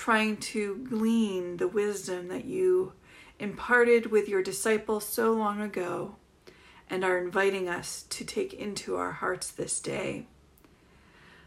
trying 0.00 0.34
to 0.34 0.76
glean 0.88 1.58
the 1.58 1.68
wisdom 1.68 2.28
that 2.28 2.46
you 2.46 2.90
imparted 3.38 4.06
with 4.06 4.30
your 4.30 4.42
disciples 4.42 5.04
so 5.04 5.30
long 5.30 5.60
ago, 5.60 6.16
and 6.88 7.04
are 7.04 7.18
inviting 7.18 7.68
us 7.68 8.06
to 8.08 8.24
take 8.24 8.54
into 8.54 8.96
our 8.96 9.12
hearts 9.12 9.50
this 9.50 9.78
day. 9.78 10.26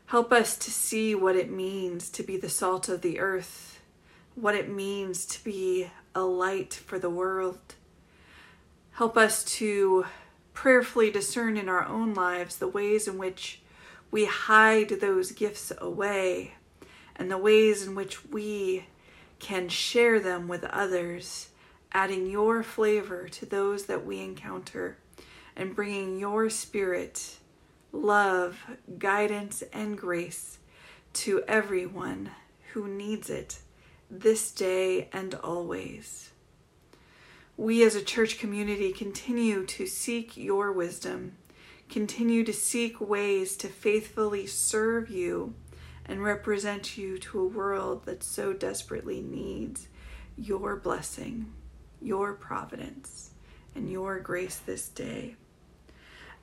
Help 0.06 0.32
us 0.32 0.56
to 0.56 0.70
see 0.70 1.16
what 1.16 1.36
it 1.36 1.50
means 1.50 2.12
to 2.12 2.22
be 2.22 2.38
the 2.38 2.48
salt 2.48 2.88
of 2.88 3.02
the 3.02 3.20
earth, 3.20 3.82
what 4.36 4.54
it 4.54 4.70
means 4.70 5.26
to 5.26 5.44
be 5.44 5.90
a 6.14 6.22
light 6.22 6.76
for 6.76 7.00
the 7.00 7.10
world. 7.10 7.58
Help 8.92 9.18
us 9.18 9.44
to 9.46 10.06
prayerfully 10.54 11.10
discern 11.10 11.58
in 11.58 11.68
our 11.68 11.88
own 11.88 12.14
lives 12.14 12.58
the 12.58 12.68
ways 12.68 13.08
in 13.08 13.18
which 13.18 13.62
we 14.12 14.26
hide 14.26 14.90
those 14.90 15.32
gifts 15.32 15.72
away 15.80 16.54
and 17.16 17.30
the 17.30 17.38
ways 17.38 17.86
in 17.86 17.96
which 17.96 18.26
we 18.26 18.86
can 19.40 19.70
share 19.70 20.20
them 20.20 20.48
with 20.48 20.64
others, 20.66 21.50
adding 21.92 22.28
your 22.28 22.64
flavor 22.64 23.28
to 23.28 23.46
those 23.46 23.86
that 23.86 24.06
we 24.06 24.22
encounter 24.22 24.98
and 25.56 25.76
bringing 25.76 26.20
your 26.20 26.50
spirit, 26.50 27.38
love, 27.92 28.66
guidance, 28.98 29.64
and 29.74 29.98
grace 29.98 30.58
to 31.14 31.44
everyone 31.48 32.32
who 32.74 32.88
needs 32.88 33.30
it 33.30 33.60
this 34.10 34.52
day 34.52 35.10
and 35.14 35.36
always. 35.36 36.32
We 37.56 37.84
as 37.84 37.96
a 37.96 38.02
church 38.02 38.40
community 38.40 38.92
continue 38.92 39.66
to 39.68 39.86
seek 39.86 40.36
your 40.36 40.72
wisdom, 40.72 41.34
continue 41.90 42.44
to 42.46 42.54
seek 42.54 43.00
ways 43.00 43.56
to 43.58 43.68
faithfully 43.68 44.48
serve 44.48 45.10
you 45.10 45.54
and 46.06 46.24
represent 46.24 46.98
you 46.98 47.18
to 47.18 47.40
a 47.40 47.48
world 47.48 48.06
that 48.06 48.24
so 48.24 48.54
desperately 48.54 49.22
needs 49.22 49.88
your 50.38 50.76
blessing, 50.76 51.54
your 52.02 52.34
providence, 52.34 53.32
and 53.76 53.90
your 53.90 54.20
grace 54.20 54.58
this 54.58 54.90
day. 54.90 55.36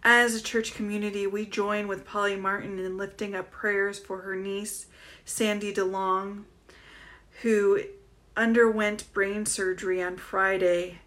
As 0.02 0.34
a 0.34 0.42
church 0.42 0.74
community, 0.74 1.26
we 1.26 1.44
join 1.44 1.86
with 1.86 2.06
Polly 2.06 2.36
Martin 2.36 2.78
in 2.78 2.96
lifting 2.96 3.34
up 3.34 3.50
prayers 3.50 3.98
for 3.98 4.22
her 4.22 4.34
niece, 4.34 4.86
Sandy 5.26 5.74
DeLong, 5.74 6.44
who 7.42 7.82
underwent 8.36 9.12
brain 9.12 9.44
surgery 9.44 10.02
on 10.02 10.16
Friday 10.16 11.00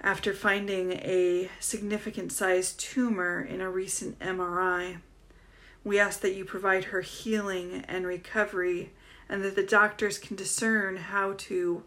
after 0.00 0.32
finding 0.32 0.92
a 0.92 1.50
significant 1.60 2.32
sized 2.32 2.80
tumor 2.80 3.42
in 3.42 3.60
a 3.60 3.70
recent 3.70 4.18
MRI. 4.18 4.98
We 5.86 6.00
ask 6.00 6.18
that 6.22 6.34
you 6.34 6.44
provide 6.44 6.86
her 6.86 7.00
healing 7.00 7.84
and 7.86 8.08
recovery 8.08 8.90
and 9.28 9.44
that 9.44 9.54
the 9.54 9.62
doctors 9.62 10.18
can 10.18 10.34
discern 10.34 10.96
how 10.96 11.34
to 11.38 11.84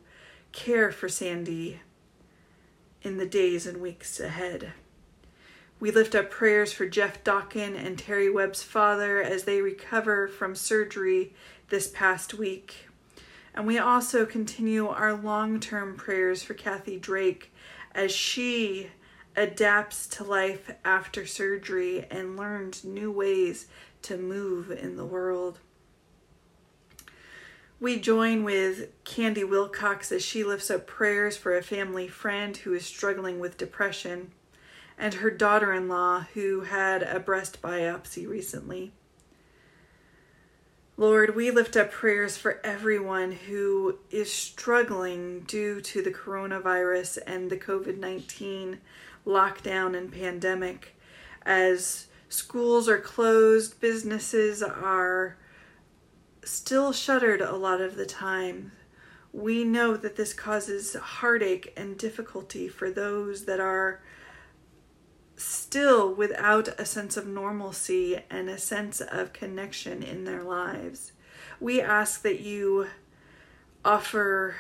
care 0.54 0.94
for 0.94 1.10
Sandy 1.10 1.82
in 3.02 3.18
the 3.18 3.26
days 3.26 3.68
and 3.68 3.82
weeks 3.82 4.22
ahead. 4.22 4.72
We 5.82 5.92
lift 5.92 6.16
up 6.16 6.32
prayers 6.32 6.72
for 6.72 6.86
Jeff 6.86 7.26
Dawkin 7.26 7.76
and 7.76 8.00
Terry 8.00 8.30
Webb's 8.30 8.64
father 8.64 9.22
as 9.22 9.44
they 9.44 9.62
recover 9.62 10.30
from 10.30 10.56
surgery 10.56 11.34
this 11.68 11.90
past 11.90 12.34
week. 12.34 12.88
And 13.54 13.68
we 13.68 13.80
also 13.80 14.26
continue 14.26 14.88
our 14.88 15.14
long 15.14 15.60
term 15.60 15.98
prayers 15.98 16.42
for 16.42 16.54
Kathy 16.54 16.98
Drake 16.98 17.54
as 17.94 18.14
she 18.14 18.92
adapts 19.36 20.08
to 20.08 20.24
life 20.24 20.72
after 20.84 21.26
surgery 21.26 22.06
and 22.12 22.38
learns 22.38 22.84
new 22.84 23.12
ways 23.12 23.68
to 24.04 24.18
move 24.18 24.72
in 24.72 24.98
the 24.98 25.06
world. 25.06 25.60
We 27.80 27.98
join 28.00 28.44
with 28.44 28.90
Candy 29.06 29.44
Wilcox 29.44 30.12
as 30.12 30.24
she 30.24 30.44
lifts 30.44 30.70
up 30.70 30.86
prayers 30.86 31.38
for 31.38 31.56
a 31.56 31.64
family 31.64 32.10
friend 32.10 32.56
who 32.58 32.74
is 32.74 32.86
struggling 32.86 33.40
with 33.40 33.58
depression 33.58 34.32
and 34.98 35.14
her 35.16 35.30
daughter 35.30 35.72
in 35.72 35.88
law 35.88 36.26
who 36.34 36.62
had 36.62 37.04
a 37.04 37.22
breast 37.22 37.62
biopsy 37.62 38.28
recently. 38.28 38.92
Lord, 40.98 41.34
we 41.34 41.50
lift 41.50 41.78
up 41.78 41.90
prayers 41.90 42.36
for 42.36 42.60
everyone 42.62 43.32
who 43.32 44.00
is 44.12 44.30
struggling 44.30 45.40
due 45.48 45.80
to 45.80 46.02
the 46.02 46.12
coronavirus 46.12 47.20
and 47.26 47.50
the 47.50 47.56
COVID 47.56 47.98
19 47.98 48.80
lockdown 49.26 49.98
and 49.98 50.12
pandemic. 50.12 50.98
As 51.44 52.08
schools 52.30 52.88
are 52.88 53.00
closed, 53.00 53.82
businesses 53.82 54.64
are 54.64 55.38
still 56.44 56.94
shuttered 56.94 57.42
a 57.42 57.56
lot 57.56 57.82
of 57.82 57.96
the 57.96 58.06
time. 58.06 58.72
We 59.34 59.64
know 59.64 59.98
that 59.98 60.16
this 60.16 60.34
causes 60.34 60.96
heartache 60.96 61.74
and 61.76 61.98
difficulty 61.98 62.68
for 62.68 62.90
those 62.90 63.46
that 63.46 63.60
are 63.60 64.02
still 65.36 66.14
without 66.14 66.68
a 66.80 66.86
sense 66.86 67.16
of 67.16 67.28
normalcy 67.28 68.24
and 68.30 68.50
a 68.50 68.58
sense 68.58 69.02
of 69.02 69.34
connection 69.34 70.04
in 70.04 70.26
their 70.26 70.44
lives. 70.44 71.14
We 71.60 71.82
ask 71.82 72.22
that 72.24 72.42
you 72.42 72.88
offer 73.86 74.56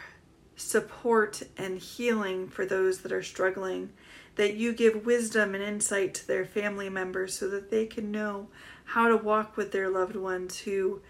support 0.55 1.43
and 1.57 1.79
healing 1.79 2.47
for 2.47 2.65
those 2.65 2.99
that 2.99 3.11
are 3.11 3.23
struggling, 3.23 3.91
that 4.39 4.55
you 4.55 4.71
give 4.71 5.05
wisdom 5.05 5.53
and 5.53 5.61
insight 5.61 6.13
to 6.13 6.25
their 6.25 6.45
family 6.45 6.87
members 6.87 7.37
so 7.37 7.49
that 7.49 7.69
they 7.69 7.85
can 7.85 8.09
know 8.09 8.47
how 8.85 9.09
to 9.09 9.17
walk 9.17 9.57
with 9.57 9.73
their 9.73 9.89
loved 9.89 10.15
ones 10.15 10.59
who 10.59 11.01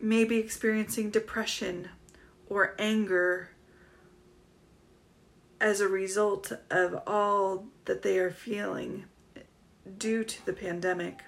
may 0.00 0.22
be 0.22 0.38
experiencing 0.38 1.10
depression 1.10 1.88
or 2.48 2.76
anger 2.78 3.50
as 5.60 5.80
a 5.80 5.88
result 5.88 6.52
of 6.70 7.02
all 7.08 7.64
that 7.86 8.02
they 8.02 8.20
are 8.20 8.30
feeling 8.30 9.06
due 9.98 10.22
to 10.22 10.46
the 10.46 10.52
pandemic. 10.52 11.24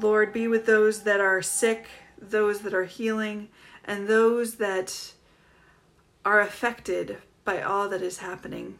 Lord, 0.00 0.32
be 0.32 0.48
with 0.48 0.64
those 0.64 1.02
that 1.02 1.20
are 1.20 1.42
sick, 1.42 1.86
those 2.18 2.60
that 2.60 2.72
are 2.72 2.86
healing, 2.86 3.50
and 3.84 4.08
those 4.08 4.54
that 4.54 5.12
are 6.24 6.40
affected 6.40 7.18
by 7.44 7.60
all 7.60 7.90
that 7.90 8.00
is 8.00 8.20
happening. 8.20 8.78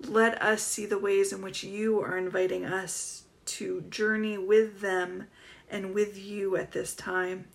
Let 0.00 0.40
us 0.42 0.62
see 0.62 0.86
the 0.86 0.98
ways 0.98 1.32
in 1.32 1.40
which 1.42 1.64
you 1.64 2.00
are 2.00 2.18
inviting 2.18 2.64
us 2.64 3.24
to 3.46 3.82
journey 3.82 4.36
with 4.36 4.80
them 4.80 5.26
and 5.70 5.94
with 5.94 6.18
you 6.18 6.56
at 6.56 6.72
this 6.72 6.94
time. 6.94 7.46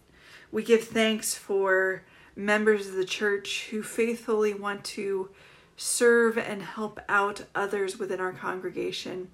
We 0.52 0.64
give 0.64 0.84
thanks 0.84 1.36
for 1.36 2.04
members 2.36 2.88
of 2.88 2.94
the 2.94 3.06
church 3.06 3.68
who 3.70 3.84
faithfully 3.84 4.54
want 4.54 4.84
to 4.84 5.30
serve 5.78 6.38
and 6.38 6.62
help 6.62 7.00
out 7.08 7.46
others 7.56 7.98
within 7.98 8.20
our 8.20 8.34
congregation 8.34 9.30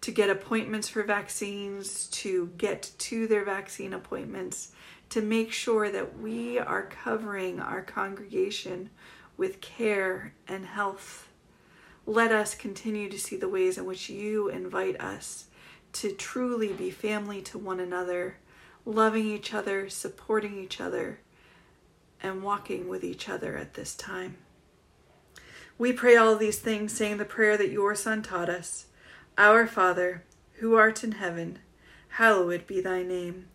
to 0.00 0.10
get 0.10 0.28
appointments 0.28 0.88
for 0.88 1.02
vaccines, 1.02 2.06
to 2.08 2.52
get 2.58 2.90
to 2.98 3.26
their 3.26 3.44
vaccine 3.44 3.94
appointments, 3.94 4.72
to 5.08 5.22
make 5.22 5.50
sure 5.50 5.90
that 5.90 6.18
we 6.18 6.58
are 6.58 6.82
covering 6.82 7.58
our 7.58 7.82
congregation 7.82 8.90
with 9.36 9.60
care 9.60 10.34
and 10.46 10.66
health. 10.66 11.28
Let 12.06 12.32
us 12.32 12.54
continue 12.54 13.08
to 13.08 13.18
see 13.18 13.36
the 13.36 13.48
ways 13.48 13.78
in 13.78 13.86
which 13.86 14.10
you 14.10 14.48
invite 14.48 15.00
us 15.00 15.46
to 15.94 16.12
truly 16.12 16.72
be 16.72 16.90
family 16.90 17.40
to 17.42 17.56
one 17.58 17.80
another, 17.80 18.36
loving 18.84 19.26
each 19.26 19.54
other, 19.54 19.88
supporting 19.88 20.58
each 20.58 20.80
other, 20.80 21.20
and 22.22 22.42
walking 22.42 22.88
with 22.88 23.04
each 23.04 23.28
other 23.28 23.56
at 23.56 23.74
this 23.74 23.94
time. 23.94 24.36
We 25.78 25.92
pray 25.92 26.16
all 26.16 26.36
these 26.36 26.58
things, 26.58 26.92
saying 26.92 27.16
the 27.16 27.24
prayer 27.24 27.56
that 27.56 27.70
your 27.70 27.94
Son 27.94 28.22
taught 28.22 28.50
us. 28.50 28.86
Our 29.38 29.66
Father, 29.66 30.24
who 30.54 30.74
art 30.74 31.04
in 31.04 31.12
heaven, 31.12 31.58
hallowed 32.10 32.66
be 32.66 32.80
thy 32.80 33.02
name. 33.02 33.46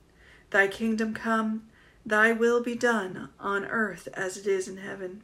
Thy 0.50 0.68
kingdom 0.68 1.14
come, 1.14 1.68
thy 2.06 2.32
will 2.32 2.64
be 2.64 2.76
done, 2.76 3.30
on 3.40 3.66
earth 3.66 4.08
as 4.14 4.38
it 4.38 4.48
is 4.48 4.68
in 4.68 4.78
heaven. 4.78 5.24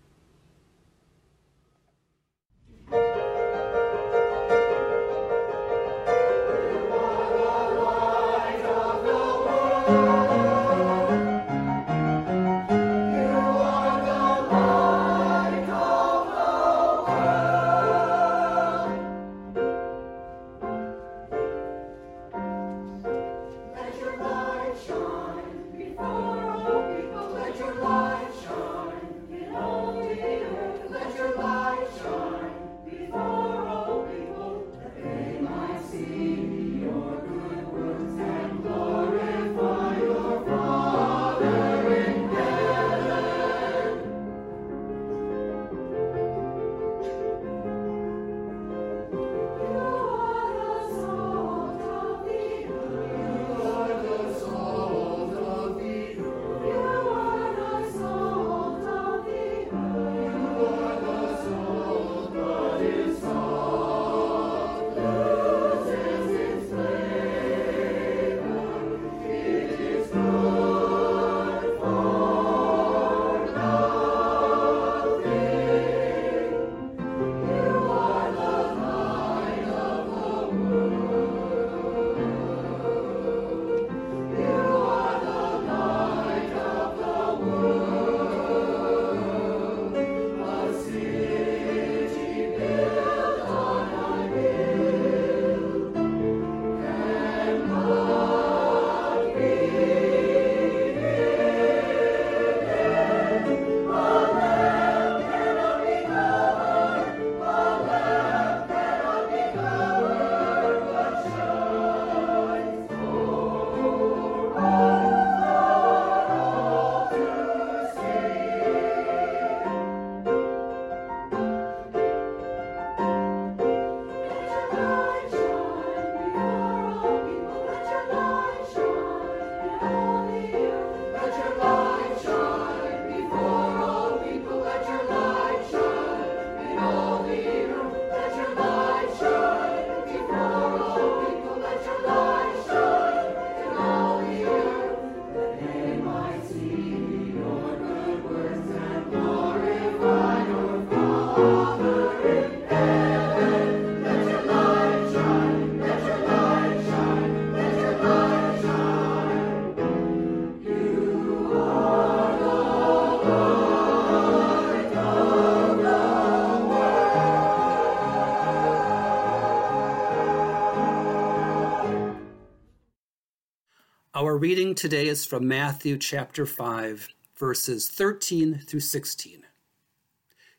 Our 174.31 174.37
reading 174.37 174.75
today 174.75 175.09
is 175.09 175.25
from 175.25 175.45
Matthew 175.45 175.97
chapter 175.97 176.45
5, 176.45 177.09
verses 177.35 177.89
13 177.89 178.59
through 178.59 178.79
16. 178.79 179.43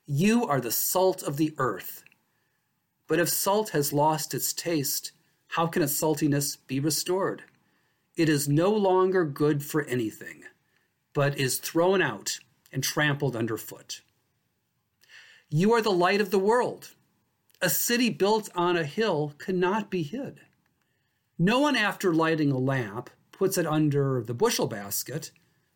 You 0.04 0.46
are 0.46 0.60
the 0.60 0.70
salt 0.70 1.22
of 1.22 1.38
the 1.38 1.54
earth. 1.56 2.04
But 3.06 3.18
if 3.18 3.30
salt 3.30 3.70
has 3.70 3.90
lost 3.90 4.34
its 4.34 4.52
taste, 4.52 5.12
how 5.48 5.68
can 5.68 5.80
its 5.80 5.98
saltiness 5.98 6.58
be 6.66 6.80
restored? 6.80 7.44
It 8.14 8.28
is 8.28 8.46
no 8.46 8.70
longer 8.70 9.24
good 9.24 9.64
for 9.64 9.84
anything, 9.84 10.42
but 11.14 11.38
is 11.38 11.56
thrown 11.56 12.02
out 12.02 12.40
and 12.74 12.84
trampled 12.84 13.34
underfoot. 13.34 14.02
You 15.48 15.72
are 15.72 15.80
the 15.80 15.90
light 15.90 16.20
of 16.20 16.30
the 16.30 16.38
world. 16.38 16.90
A 17.62 17.70
city 17.70 18.10
built 18.10 18.50
on 18.54 18.76
a 18.76 18.84
hill 18.84 19.32
cannot 19.38 19.88
be 19.88 20.02
hid. 20.02 20.40
No 21.38 21.60
one, 21.60 21.74
after 21.74 22.12
lighting 22.12 22.52
a 22.52 22.58
lamp, 22.58 23.08
puts 23.42 23.58
it 23.58 23.66
under 23.66 24.22
the 24.22 24.32
bushel 24.32 24.68
basket, 24.68 25.32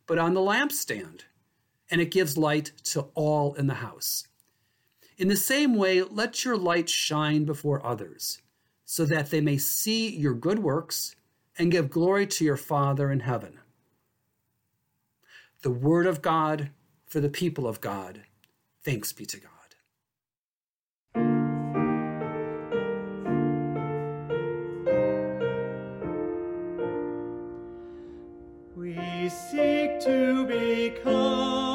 but 0.06 0.18
on 0.18 0.34
the 0.34 0.40
lampstand, 0.40 1.22
and 1.90 2.00
it 2.00 2.12
gives 2.12 2.38
light 2.38 2.70
to 2.84 3.08
all 3.16 3.54
in 3.54 3.66
the 3.66 3.74
house. 3.74 4.28
In 5.18 5.26
the 5.26 5.34
same 5.34 5.74
way, 5.74 6.00
let 6.00 6.44
your 6.44 6.56
light 6.56 6.88
shine 6.88 7.44
before 7.44 7.84
others, 7.84 8.40
so 8.84 9.04
that 9.06 9.32
they 9.32 9.40
may 9.40 9.58
see 9.58 10.08
your 10.08 10.32
good 10.32 10.60
works 10.60 11.16
and 11.58 11.72
give 11.72 11.90
glory 11.90 12.24
to 12.28 12.44
your 12.44 12.56
Father 12.56 13.10
in 13.10 13.18
heaven. 13.18 13.58
The 15.62 15.72
Word 15.72 16.06
of 16.06 16.22
God 16.22 16.70
for 17.04 17.18
the 17.18 17.28
people 17.28 17.66
of 17.66 17.80
God. 17.80 18.22
Thanks 18.84 19.12
be 19.12 19.26
to 19.26 19.40
God. 19.40 19.55
Seek 29.36 30.00
to 30.00 30.46
become 30.46 31.65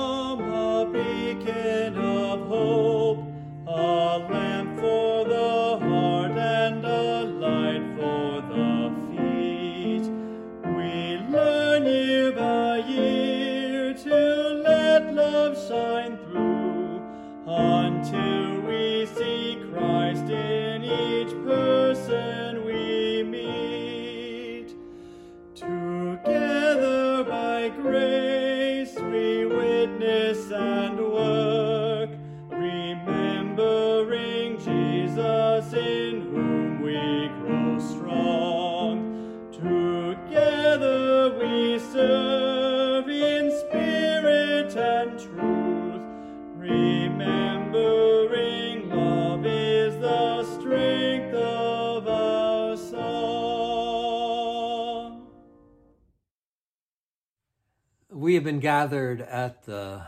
We 58.41 58.45
have 58.45 58.53
been 58.55 58.59
gathered 58.59 59.21
at 59.21 59.65
the 59.65 60.01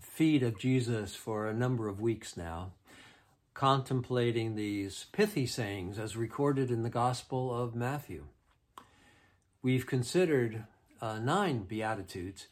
feet 0.00 0.42
of 0.42 0.58
Jesus 0.58 1.14
for 1.14 1.46
a 1.46 1.52
number 1.52 1.86
of 1.86 2.00
weeks 2.00 2.34
now, 2.34 2.72
contemplating 3.52 4.54
these 4.54 5.04
pithy 5.12 5.44
sayings 5.44 5.98
as 5.98 6.16
recorded 6.16 6.70
in 6.70 6.82
the 6.82 6.88
Gospel 6.88 7.54
of 7.54 7.74
Matthew. 7.74 8.24
We've 9.60 9.86
considered 9.86 10.64
uh, 11.02 11.18
nine 11.18 11.64
Beatitudes 11.64 12.46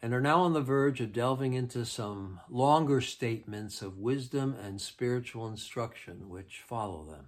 and 0.00 0.14
are 0.14 0.20
now 0.22 0.40
on 0.40 0.54
the 0.54 0.62
verge 0.62 1.02
of 1.02 1.12
delving 1.12 1.52
into 1.52 1.84
some 1.84 2.40
longer 2.48 3.02
statements 3.02 3.82
of 3.82 3.98
wisdom 3.98 4.56
and 4.64 4.80
spiritual 4.80 5.46
instruction 5.46 6.30
which 6.30 6.64
follow 6.66 7.04
them. 7.04 7.26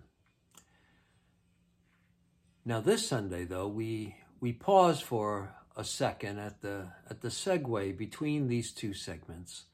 Now, 2.65 2.81
this 2.81 3.07
Sunday, 3.07 3.45
though, 3.45 3.69
we, 3.69 4.17
we 4.41 4.55
pause 4.55 5.03
for 5.03 5.55
a 5.77 5.85
second 5.85 6.39
at 6.39 6.61
the, 6.61 6.89
at 7.09 7.21
the 7.21 7.29
segue 7.29 7.97
between 7.97 8.49
these 8.49 8.73
two 8.73 8.95
segments, 8.95 9.65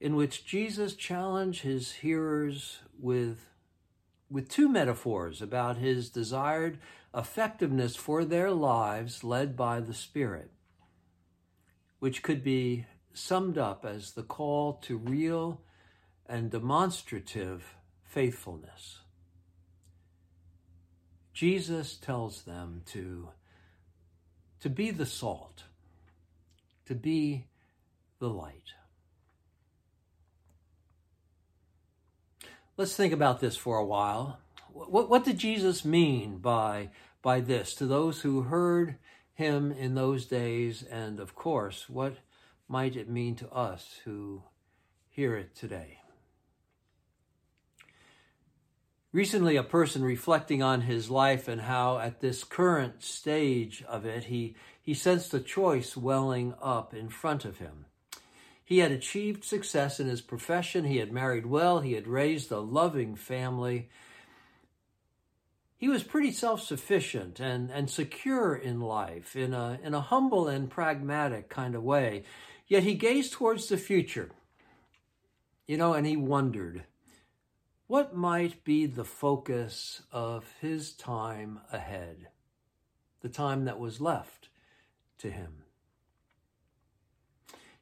in 0.00 0.16
which 0.16 0.44
Jesus 0.46 0.94
challenged 0.94 1.62
his 1.62 1.94
hearers 1.94 2.78
with, 2.98 3.50
with 4.30 4.48
two 4.48 4.68
metaphors 4.68 5.40
about 5.40 5.76
his 5.76 6.10
desired 6.10 6.78
effectiveness 7.14 7.96
for 7.96 8.24
their 8.24 8.50
lives 8.50 9.24
led 9.24 9.56
by 9.56 9.80
the 9.80 9.94
Spirit, 9.94 10.50
which 11.98 12.22
could 12.22 12.44
be 12.44 12.86
summed 13.14 13.56
up 13.56 13.84
as 13.84 14.12
the 14.12 14.22
call 14.22 14.74
to 14.74 14.98
real 14.98 15.62
and 16.26 16.50
demonstrative 16.50 17.76
faithfulness. 18.04 18.98
Jesus 21.32 21.96
tells 21.96 22.42
them 22.42 22.82
to, 22.86 23.28
to 24.66 24.70
be 24.70 24.90
the 24.90 25.06
salt, 25.06 25.62
to 26.86 26.94
be 26.96 27.46
the 28.18 28.28
light. 28.28 28.72
Let's 32.76 32.96
think 32.96 33.12
about 33.12 33.38
this 33.38 33.56
for 33.56 33.76
a 33.76 33.84
while. 33.84 34.40
What, 34.72 35.08
what 35.08 35.24
did 35.24 35.38
Jesus 35.38 35.84
mean 35.84 36.38
by, 36.38 36.88
by 37.22 37.38
this 37.38 37.76
to 37.76 37.86
those 37.86 38.22
who 38.22 38.42
heard 38.42 38.96
him 39.34 39.70
in 39.70 39.94
those 39.94 40.26
days? 40.26 40.82
And 40.82 41.20
of 41.20 41.36
course, 41.36 41.88
what 41.88 42.16
might 42.66 42.96
it 42.96 43.08
mean 43.08 43.36
to 43.36 43.48
us 43.50 44.00
who 44.04 44.42
hear 45.08 45.36
it 45.36 45.54
today? 45.54 46.00
Recently, 49.16 49.56
a 49.56 49.62
person 49.62 50.04
reflecting 50.04 50.62
on 50.62 50.82
his 50.82 51.08
life 51.08 51.48
and 51.48 51.62
how 51.62 51.98
at 51.98 52.20
this 52.20 52.44
current 52.44 53.02
stage 53.02 53.82
of 53.88 54.04
it, 54.04 54.24
he, 54.24 54.56
he 54.82 54.92
sensed 54.92 55.32
a 55.32 55.40
choice 55.40 55.96
welling 55.96 56.52
up 56.60 56.92
in 56.92 57.08
front 57.08 57.46
of 57.46 57.56
him. 57.56 57.86
He 58.62 58.80
had 58.80 58.92
achieved 58.92 59.42
success 59.42 59.98
in 59.98 60.06
his 60.06 60.20
profession, 60.20 60.84
he 60.84 60.98
had 60.98 61.12
married 61.12 61.46
well, 61.46 61.80
he 61.80 61.94
had 61.94 62.06
raised 62.06 62.52
a 62.52 62.58
loving 62.58 63.16
family. 63.16 63.88
He 65.78 65.88
was 65.88 66.02
pretty 66.02 66.30
self 66.30 66.60
sufficient 66.60 67.40
and, 67.40 67.70
and 67.70 67.88
secure 67.88 68.54
in 68.54 68.82
life 68.82 69.34
in 69.34 69.54
a, 69.54 69.78
in 69.82 69.94
a 69.94 70.02
humble 70.02 70.46
and 70.46 70.68
pragmatic 70.68 71.48
kind 71.48 71.74
of 71.74 71.82
way. 71.82 72.24
Yet 72.66 72.82
he 72.82 72.92
gazed 72.92 73.32
towards 73.32 73.68
the 73.68 73.78
future, 73.78 74.32
you 75.66 75.78
know, 75.78 75.94
and 75.94 76.06
he 76.06 76.18
wondered 76.18 76.84
what 77.86 78.16
might 78.16 78.64
be 78.64 78.86
the 78.86 79.04
focus 79.04 80.02
of 80.10 80.54
his 80.60 80.92
time 80.92 81.60
ahead, 81.72 82.28
the 83.20 83.28
time 83.28 83.64
that 83.64 83.78
was 83.78 84.00
left 84.00 84.48
to 85.18 85.30
him. 85.30 85.62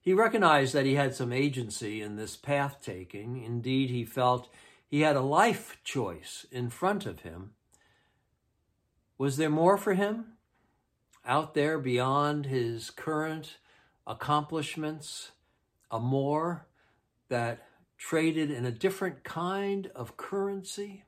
He 0.00 0.12
recognized 0.12 0.74
that 0.74 0.84
he 0.84 0.96
had 0.96 1.14
some 1.14 1.32
agency 1.32 2.02
in 2.02 2.16
this 2.16 2.36
path 2.36 2.78
taking. 2.82 3.42
Indeed, 3.42 3.88
he 3.88 4.04
felt 4.04 4.52
he 4.86 5.00
had 5.00 5.16
a 5.16 5.22
life 5.22 5.78
choice 5.82 6.44
in 6.52 6.68
front 6.68 7.06
of 7.06 7.20
him. 7.20 7.52
Was 9.16 9.38
there 9.38 9.48
more 9.48 9.78
for 9.78 9.94
him 9.94 10.34
out 11.24 11.54
there 11.54 11.78
beyond 11.78 12.44
his 12.44 12.90
current 12.90 13.56
accomplishments? 14.06 15.30
A 15.90 15.98
more 15.98 16.66
that 17.28 17.66
traded 17.96 18.50
in 18.50 18.64
a 18.64 18.70
different 18.70 19.24
kind 19.24 19.90
of 19.94 20.16
currency? 20.16 21.04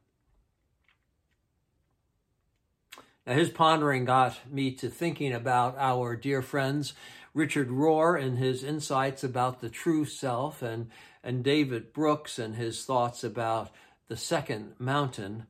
Now, 3.27 3.35
his 3.35 3.51
pondering 3.51 4.05
got 4.05 4.39
me 4.51 4.71
to 4.73 4.89
thinking 4.89 5.33
about 5.33 5.77
our 5.79 6.15
dear 6.15 6.43
friends 6.43 6.95
Richard 7.37 7.69
Rohr 7.69 8.19
and 8.19 8.39
his 8.39 8.65
insights 8.65 9.23
about 9.23 9.61
the 9.61 9.69
true 9.69 10.07
self, 10.07 10.63
and, 10.63 10.89
and 11.23 11.45
David 11.45 11.93
Brooks 11.93 12.39
and 12.39 12.57
his 12.57 12.83
thoughts 12.85 13.23
about 13.23 13.71
the 14.09 14.17
second 14.17 14.75
mountain. 14.79 15.47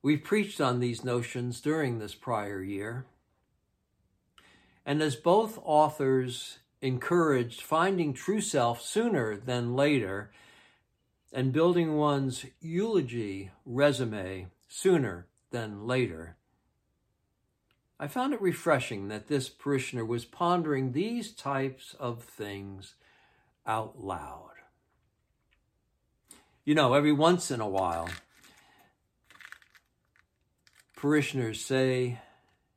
We've 0.00 0.22
preached 0.22 0.60
on 0.60 0.78
these 0.78 1.02
notions 1.02 1.60
during 1.60 1.98
this 1.98 2.14
prior 2.14 2.62
year. 2.62 3.06
And 4.86 5.02
as 5.02 5.16
both 5.16 5.58
authors 5.64 6.58
encouraged 6.82 7.62
finding 7.62 8.12
true 8.12 8.40
self 8.40 8.82
sooner 8.82 9.36
than 9.36 9.74
later 9.74 10.32
and 11.32 11.52
building 11.52 11.96
one's 11.96 12.44
eulogy 12.60 13.50
resume 13.64 14.48
sooner 14.68 15.26
than 15.50 15.86
later, 15.86 16.36
I 17.98 18.08
found 18.08 18.34
it 18.34 18.42
refreshing 18.42 19.08
that 19.08 19.28
this 19.28 19.48
parishioner 19.48 20.04
was 20.04 20.24
pondering 20.24 20.92
these 20.92 21.32
types 21.32 21.94
of 22.00 22.22
things 22.24 22.94
out 23.64 24.02
loud. 24.02 24.50
You 26.64 26.74
know, 26.74 26.94
every 26.94 27.12
once 27.12 27.50
in 27.50 27.60
a 27.60 27.68
while, 27.68 28.08
parishioners 30.96 31.64
say 31.64 32.20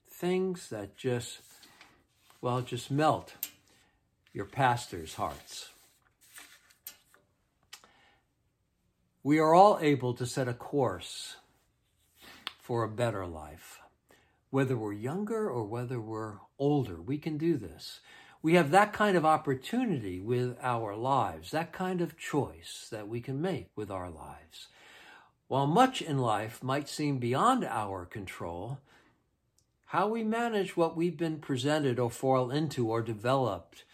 things 0.10 0.70
that 0.70 0.96
just, 0.96 1.42
well, 2.42 2.62
just 2.62 2.90
melt 2.90 3.34
your 4.36 4.46
pastor's 4.46 5.14
hearts. 5.14 5.70
We 9.24 9.40
are 9.40 9.56
all 9.56 9.80
able 9.82 10.14
to 10.16 10.26
set 10.26 10.50
a 10.50 10.54
course 10.54 11.38
for 12.60 12.84
a 12.84 12.90
better 12.90 13.26
life. 13.26 13.80
Whether 14.50 14.76
we're 14.76 14.92
younger 14.92 15.50
or 15.50 15.64
whether 15.64 16.02
we're 16.02 16.34
older, 16.60 17.02
we 17.02 17.18
can 17.18 17.38
do 17.38 17.56
this. 17.56 18.02
We 18.42 18.56
have 18.56 18.72
that 18.72 18.92
kind 18.92 19.16
of 19.16 19.26
opportunity 19.26 20.20
with 20.20 20.58
our 20.62 20.98
lives, 20.98 21.52
that 21.52 21.72
kind 21.72 22.02
of 22.02 22.18
choice 22.18 22.90
that 22.92 23.08
we 23.08 23.22
can 23.22 23.42
make 23.42 23.70
with 23.74 23.90
our 23.90 24.10
lives. 24.10 24.68
While 25.48 25.66
much 25.66 26.02
in 26.02 26.18
life 26.18 26.62
might 26.62 26.90
seem 26.90 27.20
beyond 27.20 27.64
our 27.64 28.06
control, 28.06 28.80
how 29.86 30.10
we 30.10 30.24
manage 30.24 30.76
what 30.76 30.98
we've 30.98 31.18
been 31.18 31.40
presented 31.40 32.00
or 32.00 32.12
fall 32.12 32.52
into 32.52 32.90
or 32.90 33.02
developed 33.02 33.85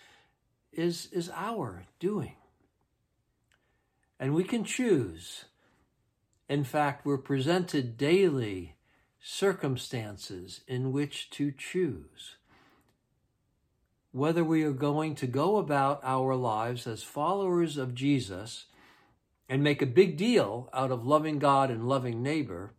is, 0.74 1.10
is 1.12 1.30
our 1.36 1.86
doing. 2.00 2.36
And 4.20 4.34
we 4.34 4.44
can 4.44 4.64
choose. 4.64 5.46
In 6.48 6.64
fact, 6.64 7.06
we're 7.06 7.18
presented 7.18 7.98
daily 7.98 8.76
circumstances 9.22 10.62
in 10.68 10.92
which 10.92 11.30
to 11.32 11.52
choose. 11.52 12.36
Whether 14.12 14.44
we 14.44 14.64
are 14.64 14.74
going 14.74 15.16
to 15.16 15.28
go 15.28 15.58
about 15.58 16.02
our 16.04 16.36
lives 16.36 16.86
as 16.86 17.04
followers 17.04 17.78
of 17.78 17.96
Jesus 17.96 18.66
and 19.48 19.64
make 19.64 19.82
a 19.82 19.86
big 19.86 20.18
deal 20.18 20.70
out 20.74 20.92
of 20.92 21.06
loving 21.06 21.40
God 21.40 21.70
and 21.70 21.88
loving 21.88 22.22
neighbor 22.22 22.74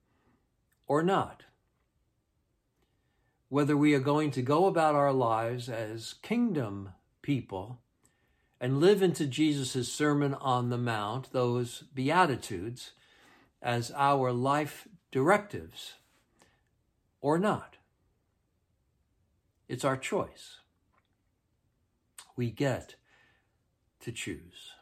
or 0.86 1.02
not. 1.02 1.42
Whether 3.48 3.76
we 3.76 3.94
are 3.94 4.00
going 4.00 4.30
to 4.32 4.42
go 4.42 4.66
about 4.66 4.94
our 4.94 5.12
lives 5.12 5.68
as 5.68 6.14
kingdom 6.22 6.90
people 7.20 7.81
and 8.62 8.78
live 8.78 9.02
into 9.02 9.26
Jesus' 9.26 9.92
Sermon 9.92 10.34
on 10.34 10.70
the 10.70 10.78
Mount, 10.78 11.32
those 11.32 11.82
Beatitudes, 11.92 12.92
as 13.60 13.90
our 13.96 14.32
life 14.32 14.86
directives 15.10 15.94
or 17.20 17.38
not. 17.38 17.78
It's 19.68 19.84
our 19.84 19.96
choice. 19.96 20.58
We 22.36 22.52
get 22.52 22.94
to 24.00 24.12
choose. 24.12 24.74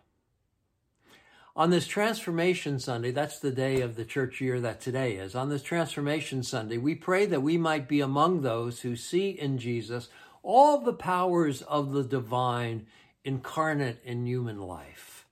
On 1.56 1.70
this 1.70 1.86
Transformation 1.86 2.78
Sunday, 2.78 3.12
that's 3.12 3.38
the 3.38 3.50
day 3.50 3.80
of 3.80 3.96
the 3.96 4.04
church 4.04 4.42
year 4.42 4.60
that 4.60 4.82
today 4.82 5.14
is. 5.14 5.34
On 5.34 5.48
this 5.48 5.62
Transformation 5.62 6.42
Sunday, 6.42 6.76
we 6.76 6.94
pray 6.94 7.24
that 7.24 7.42
we 7.42 7.56
might 7.56 7.88
be 7.88 8.02
among 8.02 8.42
those 8.42 8.82
who 8.82 8.94
see 8.94 9.30
in 9.30 9.56
Jesus 9.56 10.10
all 10.42 10.78
the 10.78 10.92
powers 10.92 11.62
of 11.62 11.92
the 11.92 12.04
divine 12.04 12.86
incarnate 13.24 14.00
in 14.04 14.26
human 14.26 14.60
life. 14.60 15.26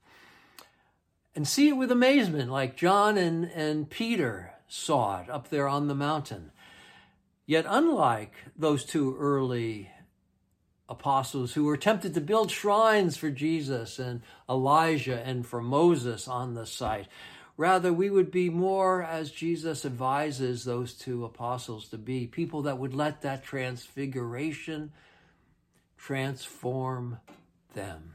And 1.35 1.47
see 1.47 1.69
it 1.69 1.77
with 1.77 1.93
amazement, 1.93 2.51
like 2.51 2.77
John 2.77 3.17
and, 3.17 3.45
and 3.55 3.89
Peter 3.89 4.55
saw 4.67 5.21
it 5.21 5.31
up 5.31 5.51
there 5.51 5.69
on 5.69 5.89
the 5.89 5.95
mountain. 5.95 6.51
Yet, 7.47 7.65
unlike 7.69 8.35
those 8.57 8.85
two 8.85 9.17
early 9.19 9.91
apostles 10.89 11.53
who 11.53 11.65
were 11.65 11.77
tempted 11.77 12.15
to 12.15 12.21
build 12.21 12.51
shrines 12.51 13.17
for 13.17 13.31
Jesus 13.31 13.99
and 13.99 14.23
Elijah 14.49 15.23
and 15.25 15.47
for 15.47 15.63
Moses 15.63 16.29
on 16.29 16.55
the 16.55 16.67
site, 16.67 17.07
rather, 17.57 17.93
we 17.93 18.11
would 18.11 18.31
be 18.31 18.51
more, 18.51 19.03
as 19.03 19.31
Jesus 19.31 19.85
advises 19.85 20.65
those 20.65 20.93
two 20.93 21.25
apostles 21.25 21.89
to 21.89 21.99
be, 21.99 22.27
people 22.27 22.63
that 22.63 22.79
would 22.79 22.95
let 22.95 23.23
that 23.23 23.45
transfiguration 23.45 24.93
transform 25.97 27.19
them 27.75 28.15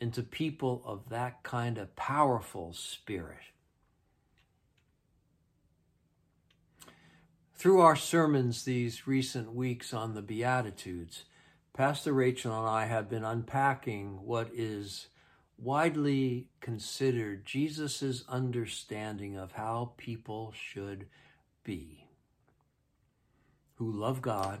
into 0.00 0.22
people 0.22 0.82
of 0.84 1.08
that 1.08 1.42
kind 1.42 1.78
of 1.78 1.94
powerful 1.96 2.72
spirit. 2.72 3.38
Through 7.54 7.80
our 7.80 7.96
sermons 7.96 8.64
these 8.64 9.08
recent 9.08 9.52
weeks 9.52 9.92
on 9.92 10.14
the 10.14 10.22
Beatitudes, 10.22 11.24
Pastor 11.72 12.12
Rachel 12.12 12.56
and 12.56 12.68
I 12.68 12.86
have 12.86 13.10
been 13.10 13.24
unpacking 13.24 14.20
what 14.24 14.50
is 14.54 15.08
widely 15.56 16.46
considered 16.60 17.44
Jesus' 17.44 18.22
understanding 18.28 19.36
of 19.36 19.52
how 19.52 19.92
people 19.96 20.52
should 20.54 21.06
be 21.64 22.04
who 23.78 23.92
love 23.92 24.20
God 24.20 24.60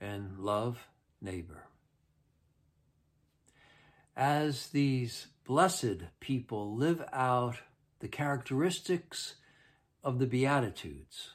and 0.00 0.38
love 0.38 0.86
neighbor. 1.20 1.67
As 4.18 4.70
these 4.70 5.28
blessed 5.44 6.02
people 6.18 6.74
live 6.74 7.04
out 7.12 7.58
the 8.00 8.08
characteristics 8.08 9.36
of 10.02 10.18
the 10.18 10.26
Beatitudes, 10.26 11.34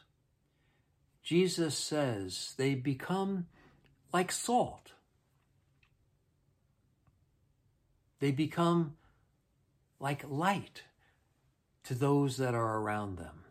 Jesus 1.24 1.78
says 1.78 2.54
they 2.58 2.76
become 2.76 3.48
like 4.12 4.34
salt. 4.34 4.92
They 8.20 8.32
become 8.32 8.98
like 9.98 10.26
light 10.28 10.84
to 11.86 11.96
those 11.96 12.36
that 12.36 12.54
are 12.54 12.80
around 12.80 13.18
them. 13.18 13.46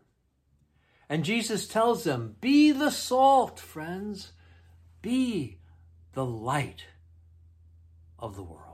And 1.09 1.25
Jesus 1.25 1.67
tells 1.67 2.03
them, 2.03 2.35
Be 2.39 2.71
the 2.71 2.91
salt, 2.91 3.59
friends. 3.59 4.33
Be 5.01 5.57
the 6.13 6.25
light 6.25 6.85
of 8.19 8.35
the 8.35 8.43
world. 8.43 8.72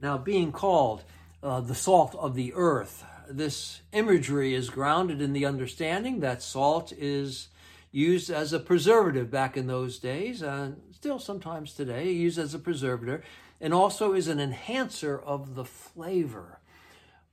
Now, 0.00 0.18
being 0.18 0.52
called 0.52 1.04
uh, 1.42 1.60
the 1.60 1.74
salt 1.74 2.14
of 2.14 2.34
the 2.34 2.52
earth 2.54 3.04
this 3.30 3.82
imagery 3.92 4.54
is 4.54 4.70
grounded 4.70 5.20
in 5.20 5.32
the 5.32 5.44
understanding 5.44 6.20
that 6.20 6.42
salt 6.42 6.92
is 6.92 7.48
used 7.90 8.30
as 8.30 8.52
a 8.52 8.60
preservative 8.60 9.30
back 9.30 9.56
in 9.56 9.66
those 9.66 9.98
days, 9.98 10.42
and 10.42 10.80
still 10.92 11.18
sometimes 11.18 11.74
today, 11.74 12.10
used 12.10 12.38
as 12.38 12.54
a 12.54 12.58
preservative, 12.58 13.24
and 13.60 13.74
also 13.74 14.12
is 14.12 14.28
an 14.28 14.40
enhancer 14.40 15.18
of 15.18 15.54
the 15.54 15.64
flavor 15.64 16.60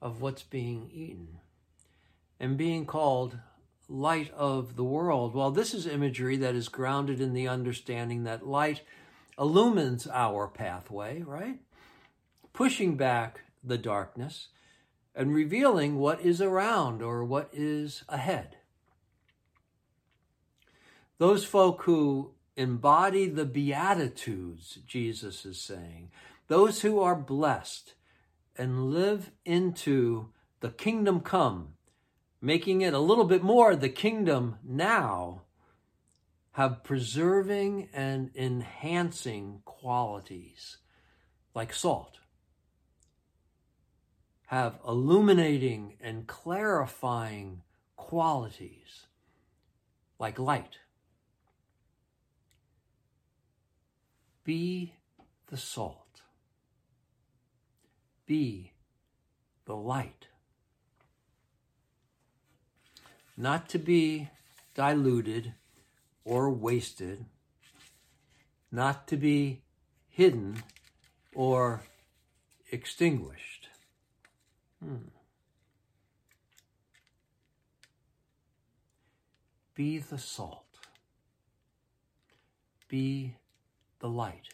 of 0.01 0.21
what's 0.21 0.43
being 0.43 0.89
eaten. 0.93 1.39
And 2.39 2.57
being 2.57 2.85
called 2.85 3.37
light 3.87 4.31
of 4.33 4.75
the 4.75 4.83
world, 4.83 5.33
well, 5.33 5.51
this 5.51 5.73
is 5.73 5.87
imagery 5.87 6.37
that 6.37 6.55
is 6.55 6.67
grounded 6.69 7.21
in 7.21 7.33
the 7.33 7.47
understanding 7.47 8.23
that 8.23 8.47
light 8.47 8.81
illumines 9.37 10.07
our 10.07 10.47
pathway, 10.47 11.21
right? 11.21 11.59
Pushing 12.55 12.95
back 12.95 13.41
the 13.61 13.77
darkness 13.77 14.47
and 15.13 15.35
revealing 15.35 15.97
what 15.97 16.21
is 16.21 16.39
around 16.39 17.01
or 17.01 17.25
what 17.25 17.49
is 17.51 18.05
ahead. 18.07 18.55
Those 21.17 21.43
folk 21.43 21.83
who 21.83 22.31
embody 22.55 23.27
the 23.27 23.43
Beatitudes, 23.43 24.79
Jesus 24.87 25.45
is 25.45 25.59
saying, 25.59 26.11
those 26.47 26.81
who 26.81 27.01
are 27.01 27.15
blessed 27.17 27.93
and 28.57 28.89
live 28.89 29.31
into 29.43 30.29
the 30.61 30.69
kingdom 30.69 31.19
come, 31.19 31.73
making 32.41 32.79
it 32.79 32.93
a 32.93 32.99
little 32.99 33.25
bit 33.25 33.43
more 33.43 33.75
the 33.75 33.89
kingdom 33.89 34.55
now, 34.63 35.41
have 36.53 36.85
preserving 36.85 37.89
and 37.93 38.31
enhancing 38.33 39.59
qualities 39.65 40.77
like 41.53 41.73
salt 41.73 42.19
have 44.47 44.79
illuminating 44.87 45.95
and 46.01 46.27
clarifying 46.27 47.61
qualities 47.95 49.07
like 50.19 50.37
light. 50.37 50.77
Be 54.43 54.93
the 55.47 55.57
salt. 55.57 56.21
Be 58.25 58.71
the 59.65 59.75
light. 59.75 60.27
Not 63.35 63.67
to 63.69 63.79
be 63.79 64.29
diluted 64.75 65.53
or 66.23 66.49
wasted, 66.49 67.25
not 68.71 69.07
to 69.07 69.17
be 69.17 69.61
hidden 70.09 70.63
or 71.33 71.81
extinguished. 72.71 73.64
Hmm. 74.85 75.07
Be 79.73 79.97
the 79.97 80.19
salt. 80.19 80.77
Be 82.87 83.37
the 83.99 84.07
light. 84.07 84.49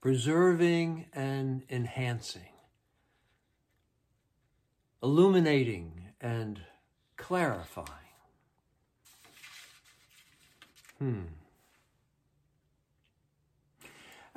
Preserving 0.00 1.06
and 1.12 1.64
enhancing. 1.68 2.52
Illuminating 5.02 6.10
and 6.20 6.60
clarifying. 7.16 7.88
Hmm. 11.00 11.22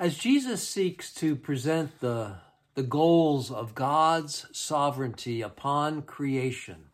As 0.00 0.18
Jesus 0.18 0.66
seeks 0.66 1.14
to 1.14 1.36
present 1.36 2.00
the, 2.00 2.38
the 2.78 2.84
goals 2.84 3.50
of 3.50 3.74
God's 3.74 4.46
sovereignty 4.52 5.42
upon 5.42 6.02
creation, 6.02 6.90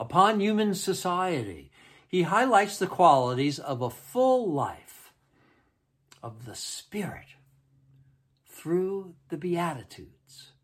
upon 0.00 0.40
human 0.40 0.74
society, 0.74 1.70
he 2.08 2.22
highlights 2.22 2.76
the 2.76 2.88
qualities 2.88 3.60
of 3.60 3.80
a 3.80 3.88
full 3.88 4.50
life 4.50 5.12
of 6.24 6.44
the 6.44 6.56
Spirit 6.56 7.36
through 8.48 9.14
the 9.28 9.36
Beatitudes 9.36 10.54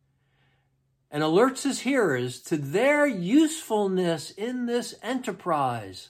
and 1.09 1.23
alerts 1.23 1.63
his 1.63 1.83
hearers 1.83 2.41
to 2.41 2.57
their 2.57 3.07
usefulness 3.07 4.33
in 4.33 4.67
this 4.67 4.97
enterprise 5.05 6.09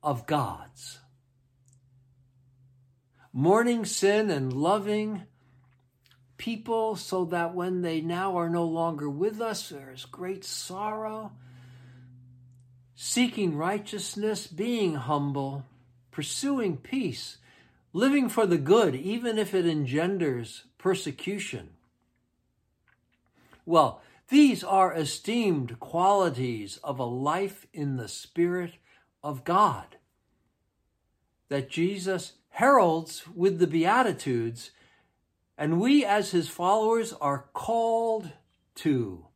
of 0.00 0.28
God's. 0.28 1.00
Mourning 3.32 3.84
sin 3.84 4.30
and 4.30 4.52
loving 4.52 5.24
people 6.36 6.96
so 6.96 7.24
that 7.26 7.54
when 7.54 7.82
they 7.82 8.00
now 8.00 8.36
are 8.38 8.50
no 8.50 8.64
longer 8.64 9.08
with 9.08 9.40
us, 9.40 9.68
there 9.68 9.90
is 9.90 10.04
great 10.04 10.44
sorrow. 10.44 11.32
Seeking 12.94 13.56
righteousness, 13.56 14.46
being 14.46 14.94
humble, 14.94 15.64
pursuing 16.10 16.76
peace, 16.76 17.36
living 17.92 18.28
for 18.28 18.46
the 18.46 18.58
good, 18.58 18.94
even 18.94 19.38
if 19.38 19.54
it 19.54 19.66
engenders 19.66 20.64
persecution. 20.78 21.70
Well, 23.64 24.00
these 24.28 24.64
are 24.64 24.94
esteemed 24.94 25.78
qualities 25.78 26.78
of 26.82 26.98
a 26.98 27.04
life 27.04 27.66
in 27.72 27.96
the 27.96 28.08
Spirit 28.08 28.74
of 29.22 29.44
God 29.44 29.96
that 31.48 31.70
Jesus 31.70 32.32
heralds 32.50 33.24
with 33.34 33.58
the 33.58 33.66
Beatitudes, 33.66 34.70
and 35.58 35.80
we 35.80 36.04
as 36.04 36.30
his 36.30 36.48
followers 36.48 37.12
are 37.14 37.46
called 37.52 38.30
to. 38.76 39.26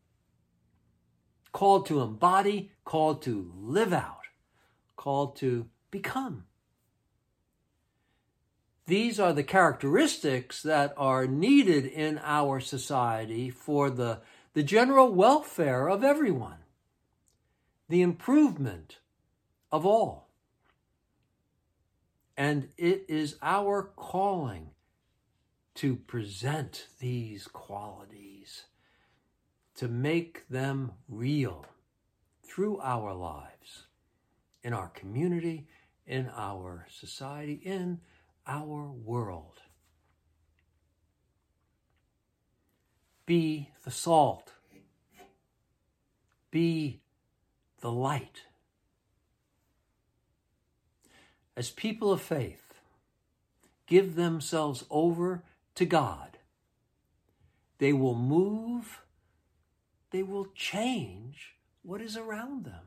Called 1.52 1.86
to 1.86 2.00
embody, 2.00 2.72
called 2.84 3.22
to 3.22 3.52
live 3.56 3.92
out, 3.92 4.26
called 4.96 5.36
to 5.36 5.68
become. 5.90 6.44
These 8.86 9.20
are 9.20 9.32
the 9.32 9.44
characteristics 9.44 10.62
that 10.62 10.92
are 10.96 11.26
needed 11.26 11.86
in 11.86 12.20
our 12.24 12.60
society 12.60 13.48
for 13.50 13.88
the, 13.88 14.20
the 14.52 14.62
general 14.62 15.12
welfare 15.12 15.88
of 15.88 16.02
everyone, 16.02 16.58
the 17.88 18.02
improvement 18.02 18.98
of 19.70 19.86
all. 19.86 20.28
And 22.36 22.70
it 22.76 23.04
is 23.08 23.36
our 23.42 23.82
calling 23.82 24.70
to 25.76 25.96
present 25.96 26.86
these 26.98 27.46
qualities, 27.46 28.64
to 29.76 29.88
make 29.88 30.48
them 30.48 30.92
real 31.08 31.64
through 32.42 32.78
our 32.80 33.14
lives, 33.14 33.86
in 34.62 34.72
our 34.72 34.88
community, 34.88 35.66
in 36.06 36.30
our 36.36 36.86
society, 36.90 37.60
in 37.64 38.00
our 38.46 38.90
world. 38.90 39.60
Be 43.26 43.70
the 43.84 43.90
salt. 43.90 44.52
Be 46.50 47.00
the 47.80 47.92
light 47.92 48.42
as 51.60 51.68
people 51.68 52.10
of 52.10 52.22
faith, 52.22 52.72
give 53.86 54.14
themselves 54.14 54.84
over 54.88 55.42
to 55.80 55.86
God, 55.86 56.36
they 57.78 57.94
will 57.94 58.14
move, 58.14 59.00
they 60.10 60.22
will 60.22 60.48
change 60.54 61.56
what 61.82 62.02
is 62.02 62.18
around 62.18 62.66
them. 62.66 62.84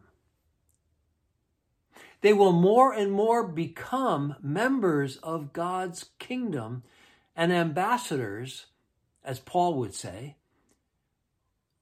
They 2.21 2.33
will 2.33 2.51
more 2.51 2.93
and 2.93 3.11
more 3.11 3.47
become 3.47 4.35
members 4.43 5.17
of 5.17 5.53
God's 5.53 6.11
kingdom 6.19 6.83
and 7.35 7.51
ambassadors, 7.51 8.67
as 9.25 9.39
Paul 9.39 9.73
would 9.79 9.95
say, 9.95 10.35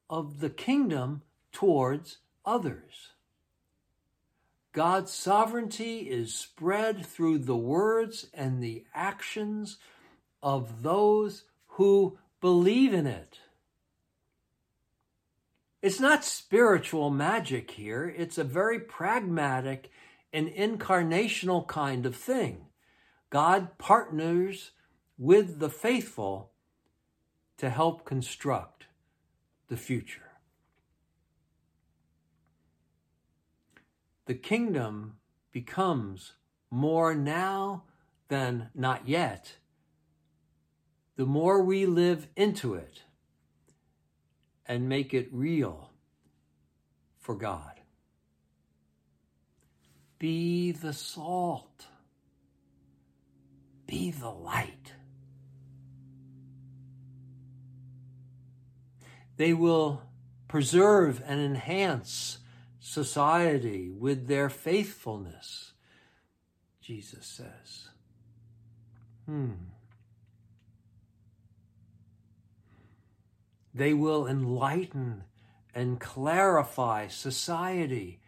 of 0.09 0.39
the 0.39 0.49
kingdom 0.49 1.23
towards 1.51 2.19
others. 2.45 3.09
God's 4.71 5.11
sovereignty 5.11 6.09
is 6.09 6.33
spread 6.33 7.05
through 7.05 7.39
the 7.39 7.57
words 7.57 8.27
and 8.33 8.63
the 8.63 8.85
actions 8.95 9.77
of 10.41 10.83
those 10.83 11.43
who 11.67 12.17
believe 12.39 12.93
in 12.93 13.07
it. 13.07 13.39
It's 15.81 15.99
not 15.99 16.23
spiritual 16.23 17.09
magic 17.09 17.71
here, 17.71 18.13
it's 18.15 18.37
a 18.37 18.43
very 18.43 18.79
pragmatic 18.79 19.91
and 20.33 20.47
incarnational 20.47 21.67
kind 21.67 22.05
of 22.05 22.15
thing. 22.15 22.67
God 23.29 23.77
partners 23.77 24.71
with 25.17 25.59
the 25.59 25.69
faithful 25.69 26.51
to 27.57 27.69
help 27.69 28.05
construct 28.05 28.85
the 29.67 29.77
future. 29.77 30.31
the 34.31 34.37
kingdom 34.37 35.17
becomes 35.51 36.35
more 36.69 37.13
now 37.13 37.83
than 38.29 38.69
not 38.73 39.05
yet, 39.05 39.57
the 41.21 41.27
more 41.27 41.61
we 41.61 41.85
live 41.85 42.27
into 42.35 42.73
it 42.73 43.03
and 44.65 44.89
make 44.89 45.13
it 45.13 45.29
real 45.31 45.91
for 47.19 47.35
God. 47.35 47.79
Be 50.17 50.71
the 50.71 50.93
salt. 50.93 51.85
Be 53.85 54.09
the 54.09 54.31
light. 54.31 54.93
They 59.37 59.53
will 59.53 60.01
preserve 60.47 61.21
and 61.27 61.39
enhance 61.39 62.39
society 62.79 63.91
with 63.91 64.25
their 64.25 64.49
faithfulness, 64.49 65.73
Jesus 66.81 67.27
says. 67.27 67.89
Hmm. 69.27 69.51
They 73.73 73.93
will 73.93 74.27
enlighten 74.27 75.23
and 75.73 75.99
clarify 75.99 77.07
society 77.07 78.19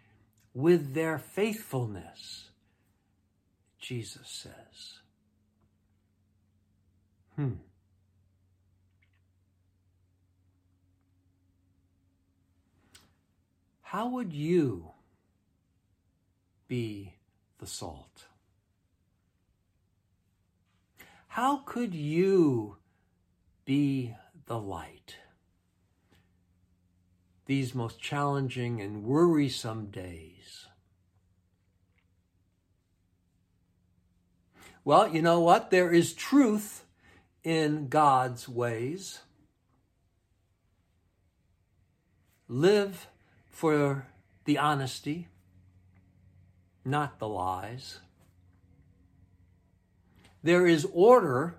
with 0.53 0.93
their 0.93 1.17
faithfulness, 1.17 2.49
Jesus 3.79 4.27
says. 4.27 4.99
Hmm. 7.35 7.53
How 13.81 14.07
would 14.07 14.33
you 14.33 14.91
be 16.67 17.13
the 17.59 17.67
salt? 17.67 18.25
How 21.27 21.57
could 21.57 21.93
you 21.93 22.77
be 23.65 24.15
the 24.45 24.57
light? 24.57 25.17
These 27.45 27.75
most 27.75 27.99
challenging 28.01 28.81
and 28.81 29.03
worrisome 29.03 29.87
days. 29.87 30.67
Well, 34.85 35.07
you 35.13 35.21
know 35.21 35.39
what? 35.39 35.69
There 35.69 35.91
is 35.91 36.13
truth 36.13 36.83
in 37.43 37.87
God's 37.87 38.49
ways. 38.49 39.19
Live 42.47 43.07
for 43.49 44.07
the 44.45 44.57
honesty, 44.57 45.27
not 46.83 47.19
the 47.19 47.27
lies. 47.27 47.99
There 50.43 50.67
is 50.67 50.85
order 50.91 51.55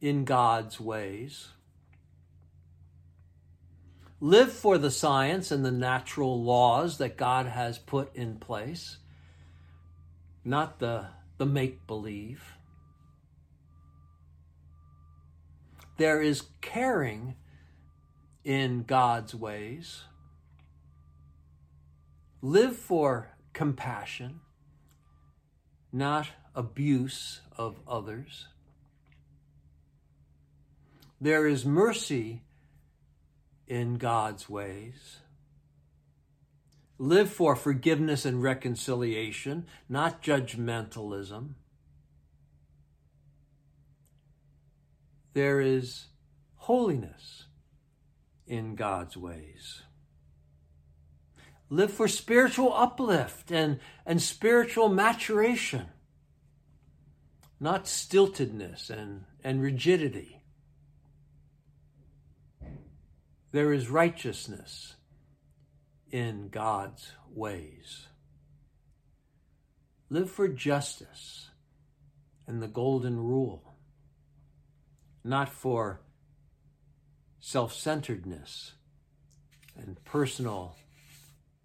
in 0.00 0.24
God's 0.24 0.78
ways. 0.78 1.48
Live 4.20 4.52
for 4.52 4.78
the 4.78 4.90
science 4.90 5.50
and 5.50 5.64
the 5.64 5.70
natural 5.70 6.42
laws 6.42 6.98
that 6.98 7.16
God 7.16 7.46
has 7.46 7.78
put 7.78 8.14
in 8.14 8.36
place, 8.36 8.98
not 10.44 10.78
the, 10.78 11.06
the 11.38 11.46
make 11.46 11.86
believe. 11.86 12.54
There 15.98 16.20
is 16.20 16.44
caring 16.60 17.36
in 18.44 18.84
God's 18.84 19.34
ways. 19.34 20.04
Live 22.42 22.76
for 22.76 23.34
compassion, 23.52 24.40
not 25.92 26.28
abuse 26.54 27.40
of 27.56 27.76
others. 27.88 28.48
There 31.20 31.46
is 31.46 31.64
mercy 31.64 32.42
in 33.66 33.96
God's 33.96 34.48
ways. 34.48 35.18
Live 36.98 37.30
for 37.30 37.54
forgiveness 37.54 38.24
and 38.24 38.42
reconciliation, 38.42 39.66
not 39.88 40.22
judgmentalism. 40.22 41.54
There 45.34 45.60
is 45.60 46.06
holiness 46.54 47.44
in 48.46 48.74
God's 48.74 49.16
ways. 49.16 49.82
Live 51.68 51.92
for 51.92 52.08
spiritual 52.08 52.72
uplift 52.72 53.50
and, 53.50 53.80
and 54.06 54.22
spiritual 54.22 54.88
maturation, 54.88 55.86
not 57.60 57.84
stiltedness 57.84 58.88
and, 58.88 59.24
and 59.42 59.60
rigidity. 59.60 60.35
There 63.56 63.72
is 63.72 63.88
righteousness 63.88 64.96
in 66.10 66.50
God's 66.50 67.12
ways. 67.34 68.06
Live 70.10 70.30
for 70.30 70.46
justice 70.46 71.48
and 72.46 72.62
the 72.62 72.68
golden 72.68 73.16
rule, 73.16 73.78
not 75.24 75.48
for 75.48 76.02
self 77.40 77.72
centeredness 77.72 78.74
and 79.74 80.04
personal 80.04 80.76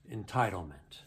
entitlement. 0.10 1.02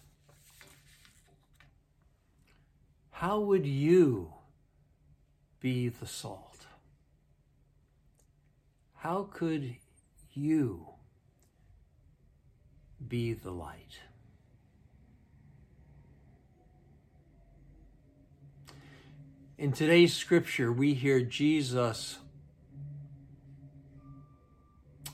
How 3.11 3.41
would 3.41 3.65
you 3.65 4.35
be 5.61 5.89
the 5.89 6.07
salt? 6.07 6.67
How 8.97 9.31
could 9.33 9.77
you 10.35 10.87
be 13.07 13.33
the 13.33 13.51
light? 13.51 13.99
In 19.57 19.73
today's 19.73 20.15
scripture, 20.15 20.73
we 20.73 20.95
hear 20.95 21.21
Jesus 21.21 22.19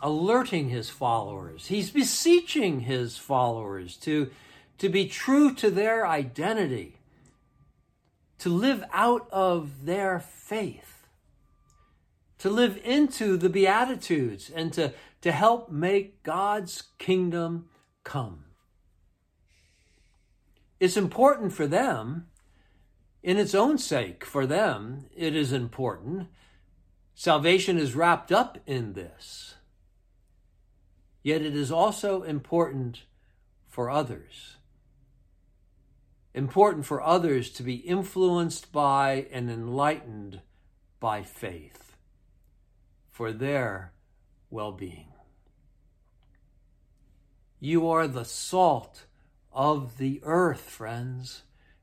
alerting 0.01 0.71
his 0.71 0.89
followers. 0.89 1.67
He's 1.67 1.91
beseeching 1.91 2.81
his 2.81 3.17
followers 3.17 3.97
to, 3.99 4.31
to 4.79 4.89
be 4.89 5.07
true 5.07 5.55
to 5.57 5.71
their 5.71 6.07
identity, 6.07 6.97
to 8.39 8.49
live 8.49 8.83
out 8.93 9.29
of 9.31 9.85
their 9.85 10.21
faith, 10.21 11.07
to 12.39 12.49
live 12.49 12.81
into 12.83 13.37
the 13.37 13.51
Beatitudes, 13.51 14.51
and 14.55 14.73
to, 14.73 14.95
to 15.21 15.33
help 15.33 15.71
make 15.71 16.23
God's 16.23 16.85
kingdom 16.99 17.69
come. 18.05 18.45
It's 20.79 20.97
important 20.97 21.53
for 21.53 21.67
them, 21.67 22.27
in 23.23 23.37
its 23.37 23.55
own 23.55 23.77
sake, 23.77 24.25
for 24.25 24.47
them, 24.47 25.07
it 25.15 25.37
is 25.37 25.53
important. 25.53 26.29
Salvation 27.15 27.77
is 27.77 27.95
wrapped 27.95 28.33
up 28.33 28.59
in 28.67 28.95
this. 28.95 29.57
Yet 31.23 31.43
it 31.43 31.55
is 31.55 31.71
also 31.71 32.23
important 32.23 33.03
for 33.69 33.91
others. 33.91 34.57
Important 36.33 36.87
for 36.87 37.03
others 37.03 37.51
to 37.51 37.63
be 37.63 37.75
influenced 37.75 38.73
by 38.73 39.27
and 39.31 39.51
enlightened 39.51 40.41
by 40.99 41.23
faith 41.23 41.97
for 43.11 43.33
their 43.33 43.93
well 44.49 44.73
being. 44.73 45.10
You 47.61 47.89
are 47.91 48.09
the 48.09 48.25
salt 48.25 49.05
of 49.53 49.99
the 49.99 50.21
earth, 50.25 50.63
friends. 50.63 51.43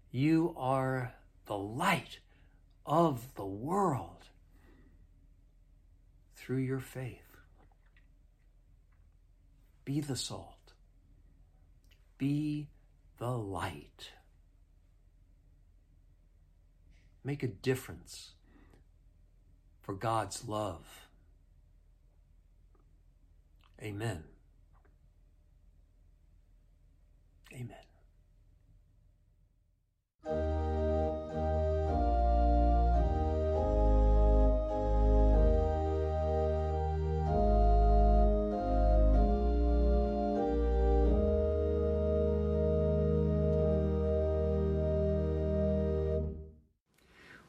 You 0.09 0.55
are 0.57 1.13
the 1.45 1.57
light 1.57 2.19
of 2.83 3.27
the 3.35 3.45
world 3.45 4.29
through 6.35 6.57
your 6.57 6.79
faith. 6.79 7.37
Be 9.85 10.01
the 10.01 10.15
salt. 10.15 10.73
Be 12.17 12.69
the 13.19 13.37
light. 13.37 14.13
Make 17.23 17.43
a 17.43 17.47
difference 17.47 18.31
for 19.83 19.93
God's 19.93 20.47
love. 20.47 21.07
Amen. 23.81 24.23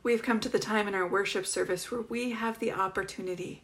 We've 0.09 0.23
come 0.23 0.41
to 0.41 0.49
the 0.49 0.59
time 0.59 0.89
in 0.89 0.95
our 0.95 1.07
worship 1.07 1.45
service 1.45 1.91
where 1.91 2.01
we 2.01 2.31
have 2.31 2.59
the 2.61 2.73
opportunity 2.73 3.63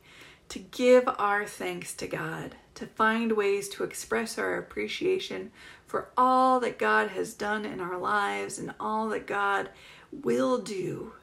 to 0.51 0.59
give 0.59 1.09
our 1.17 1.47
thanks 1.47 1.95
to 1.95 2.07
God, 2.07 2.57
to 2.75 2.85
find 2.85 3.33
ways 3.33 3.67
to 3.71 3.83
express 3.83 4.37
our 4.37 4.59
appreciation 4.59 5.53
for 5.87 6.11
all 6.19 6.61
that 6.61 6.79
God 6.79 7.09
has 7.13 7.33
done 7.33 7.65
in 7.65 7.81
our 7.81 7.97
lives 7.97 8.59
and 8.59 8.75
all 8.79 9.09
that 9.09 9.27
God 9.27 9.71
will 10.13 10.59
do 10.59 11.15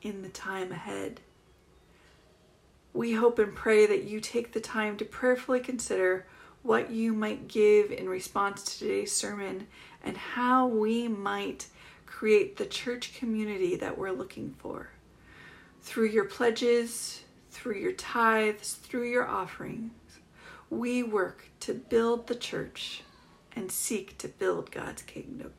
in 0.00 0.22
the 0.22 0.28
time 0.28 0.70
ahead. 0.70 1.18
We 2.94 3.14
hope 3.14 3.40
and 3.40 3.56
pray 3.56 3.84
that 3.86 4.04
you 4.04 4.20
take 4.20 4.52
the 4.52 4.60
time 4.60 4.96
to 4.98 5.04
prayerfully 5.04 5.58
consider 5.58 6.24
what 6.62 6.88
you 6.88 7.12
might 7.12 7.48
give 7.48 7.90
in 7.90 8.08
response 8.08 8.62
to 8.62 8.78
today's 8.78 9.10
sermon 9.10 9.66
and 10.04 10.16
how 10.16 10.68
we 10.68 11.08
might 11.08 11.66
create 12.22 12.56
the 12.56 12.64
church 12.64 13.14
community 13.18 13.74
that 13.74 13.98
we're 13.98 14.12
looking 14.12 14.54
for. 14.56 14.88
Through 15.80 16.10
your 16.10 16.26
pledges, 16.26 17.24
through 17.50 17.78
your 17.78 17.90
tithes, 17.90 18.74
through 18.74 19.10
your 19.10 19.26
offerings, 19.26 19.90
we 20.70 21.02
work 21.02 21.46
to 21.58 21.74
build 21.74 22.28
the 22.28 22.36
church 22.36 23.02
and 23.56 23.72
seek 23.72 24.16
to 24.18 24.28
build 24.28 24.70
God's 24.70 25.02
kingdom. 25.02 25.52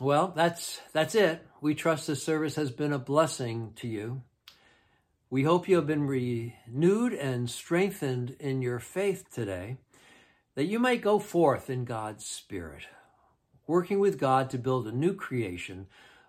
Well, 0.00 0.32
that's 0.34 0.80
that's 0.92 1.14
it. 1.14 1.46
We 1.60 1.74
trust 1.74 2.08
this 2.08 2.22
service 2.22 2.56
has 2.56 2.72
been 2.72 2.92
a 2.92 2.98
blessing 2.98 3.72
to 3.76 3.86
you. 3.86 4.22
We 5.30 5.44
hope 5.44 5.68
you 5.68 5.76
have 5.76 5.86
been 5.86 6.06
renewed 6.06 7.12
and 7.12 7.48
strengthened 7.48 8.36
in 8.40 8.60
your 8.60 8.80
faith 8.80 9.32
today, 9.32 9.76
that 10.56 10.66
you 10.66 10.78
might 10.78 11.00
go 11.00 11.18
forth 11.18 11.70
in 11.70 11.84
God's 11.84 12.26
Spirit, 12.26 12.84
working 13.66 14.00
with 14.00 14.18
God 14.18 14.50
to 14.50 14.58
build 14.58 14.86
a 14.86 14.92
new 14.92 15.14
creation, 15.14 15.86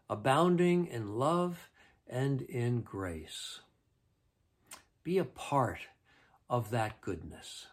abounding 0.10 0.86
in 0.86 1.16
love 1.18 1.70
and 2.08 2.42
in 2.44 2.82
grace. 2.82 3.62
Be 5.04 5.18
a 5.18 5.26
part 5.26 5.80
of 6.50 6.70
that 6.70 7.02
goodness. 7.02 7.68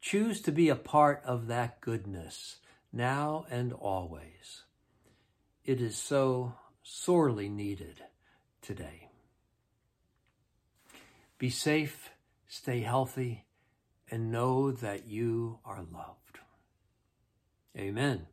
Choose 0.00 0.40
to 0.42 0.52
be 0.52 0.70
a 0.70 0.76
part 0.76 1.22
of 1.26 1.46
that 1.48 1.80
goodness 1.80 2.56
now 2.92 3.46
and 3.50 3.72
always. 3.72 4.64
It 5.64 5.80
is 5.80 5.96
so 5.96 6.54
sorely 6.82 7.48
needed 7.48 8.02
today. 8.62 9.08
Be 11.38 11.50
safe, 11.50 12.10
stay 12.48 12.80
healthy, 12.80 13.44
and 14.10 14.32
know 14.32 14.72
that 14.72 15.06
you 15.06 15.60
are 15.64 15.82
loved. 15.82 16.40
Amen. 17.76 18.26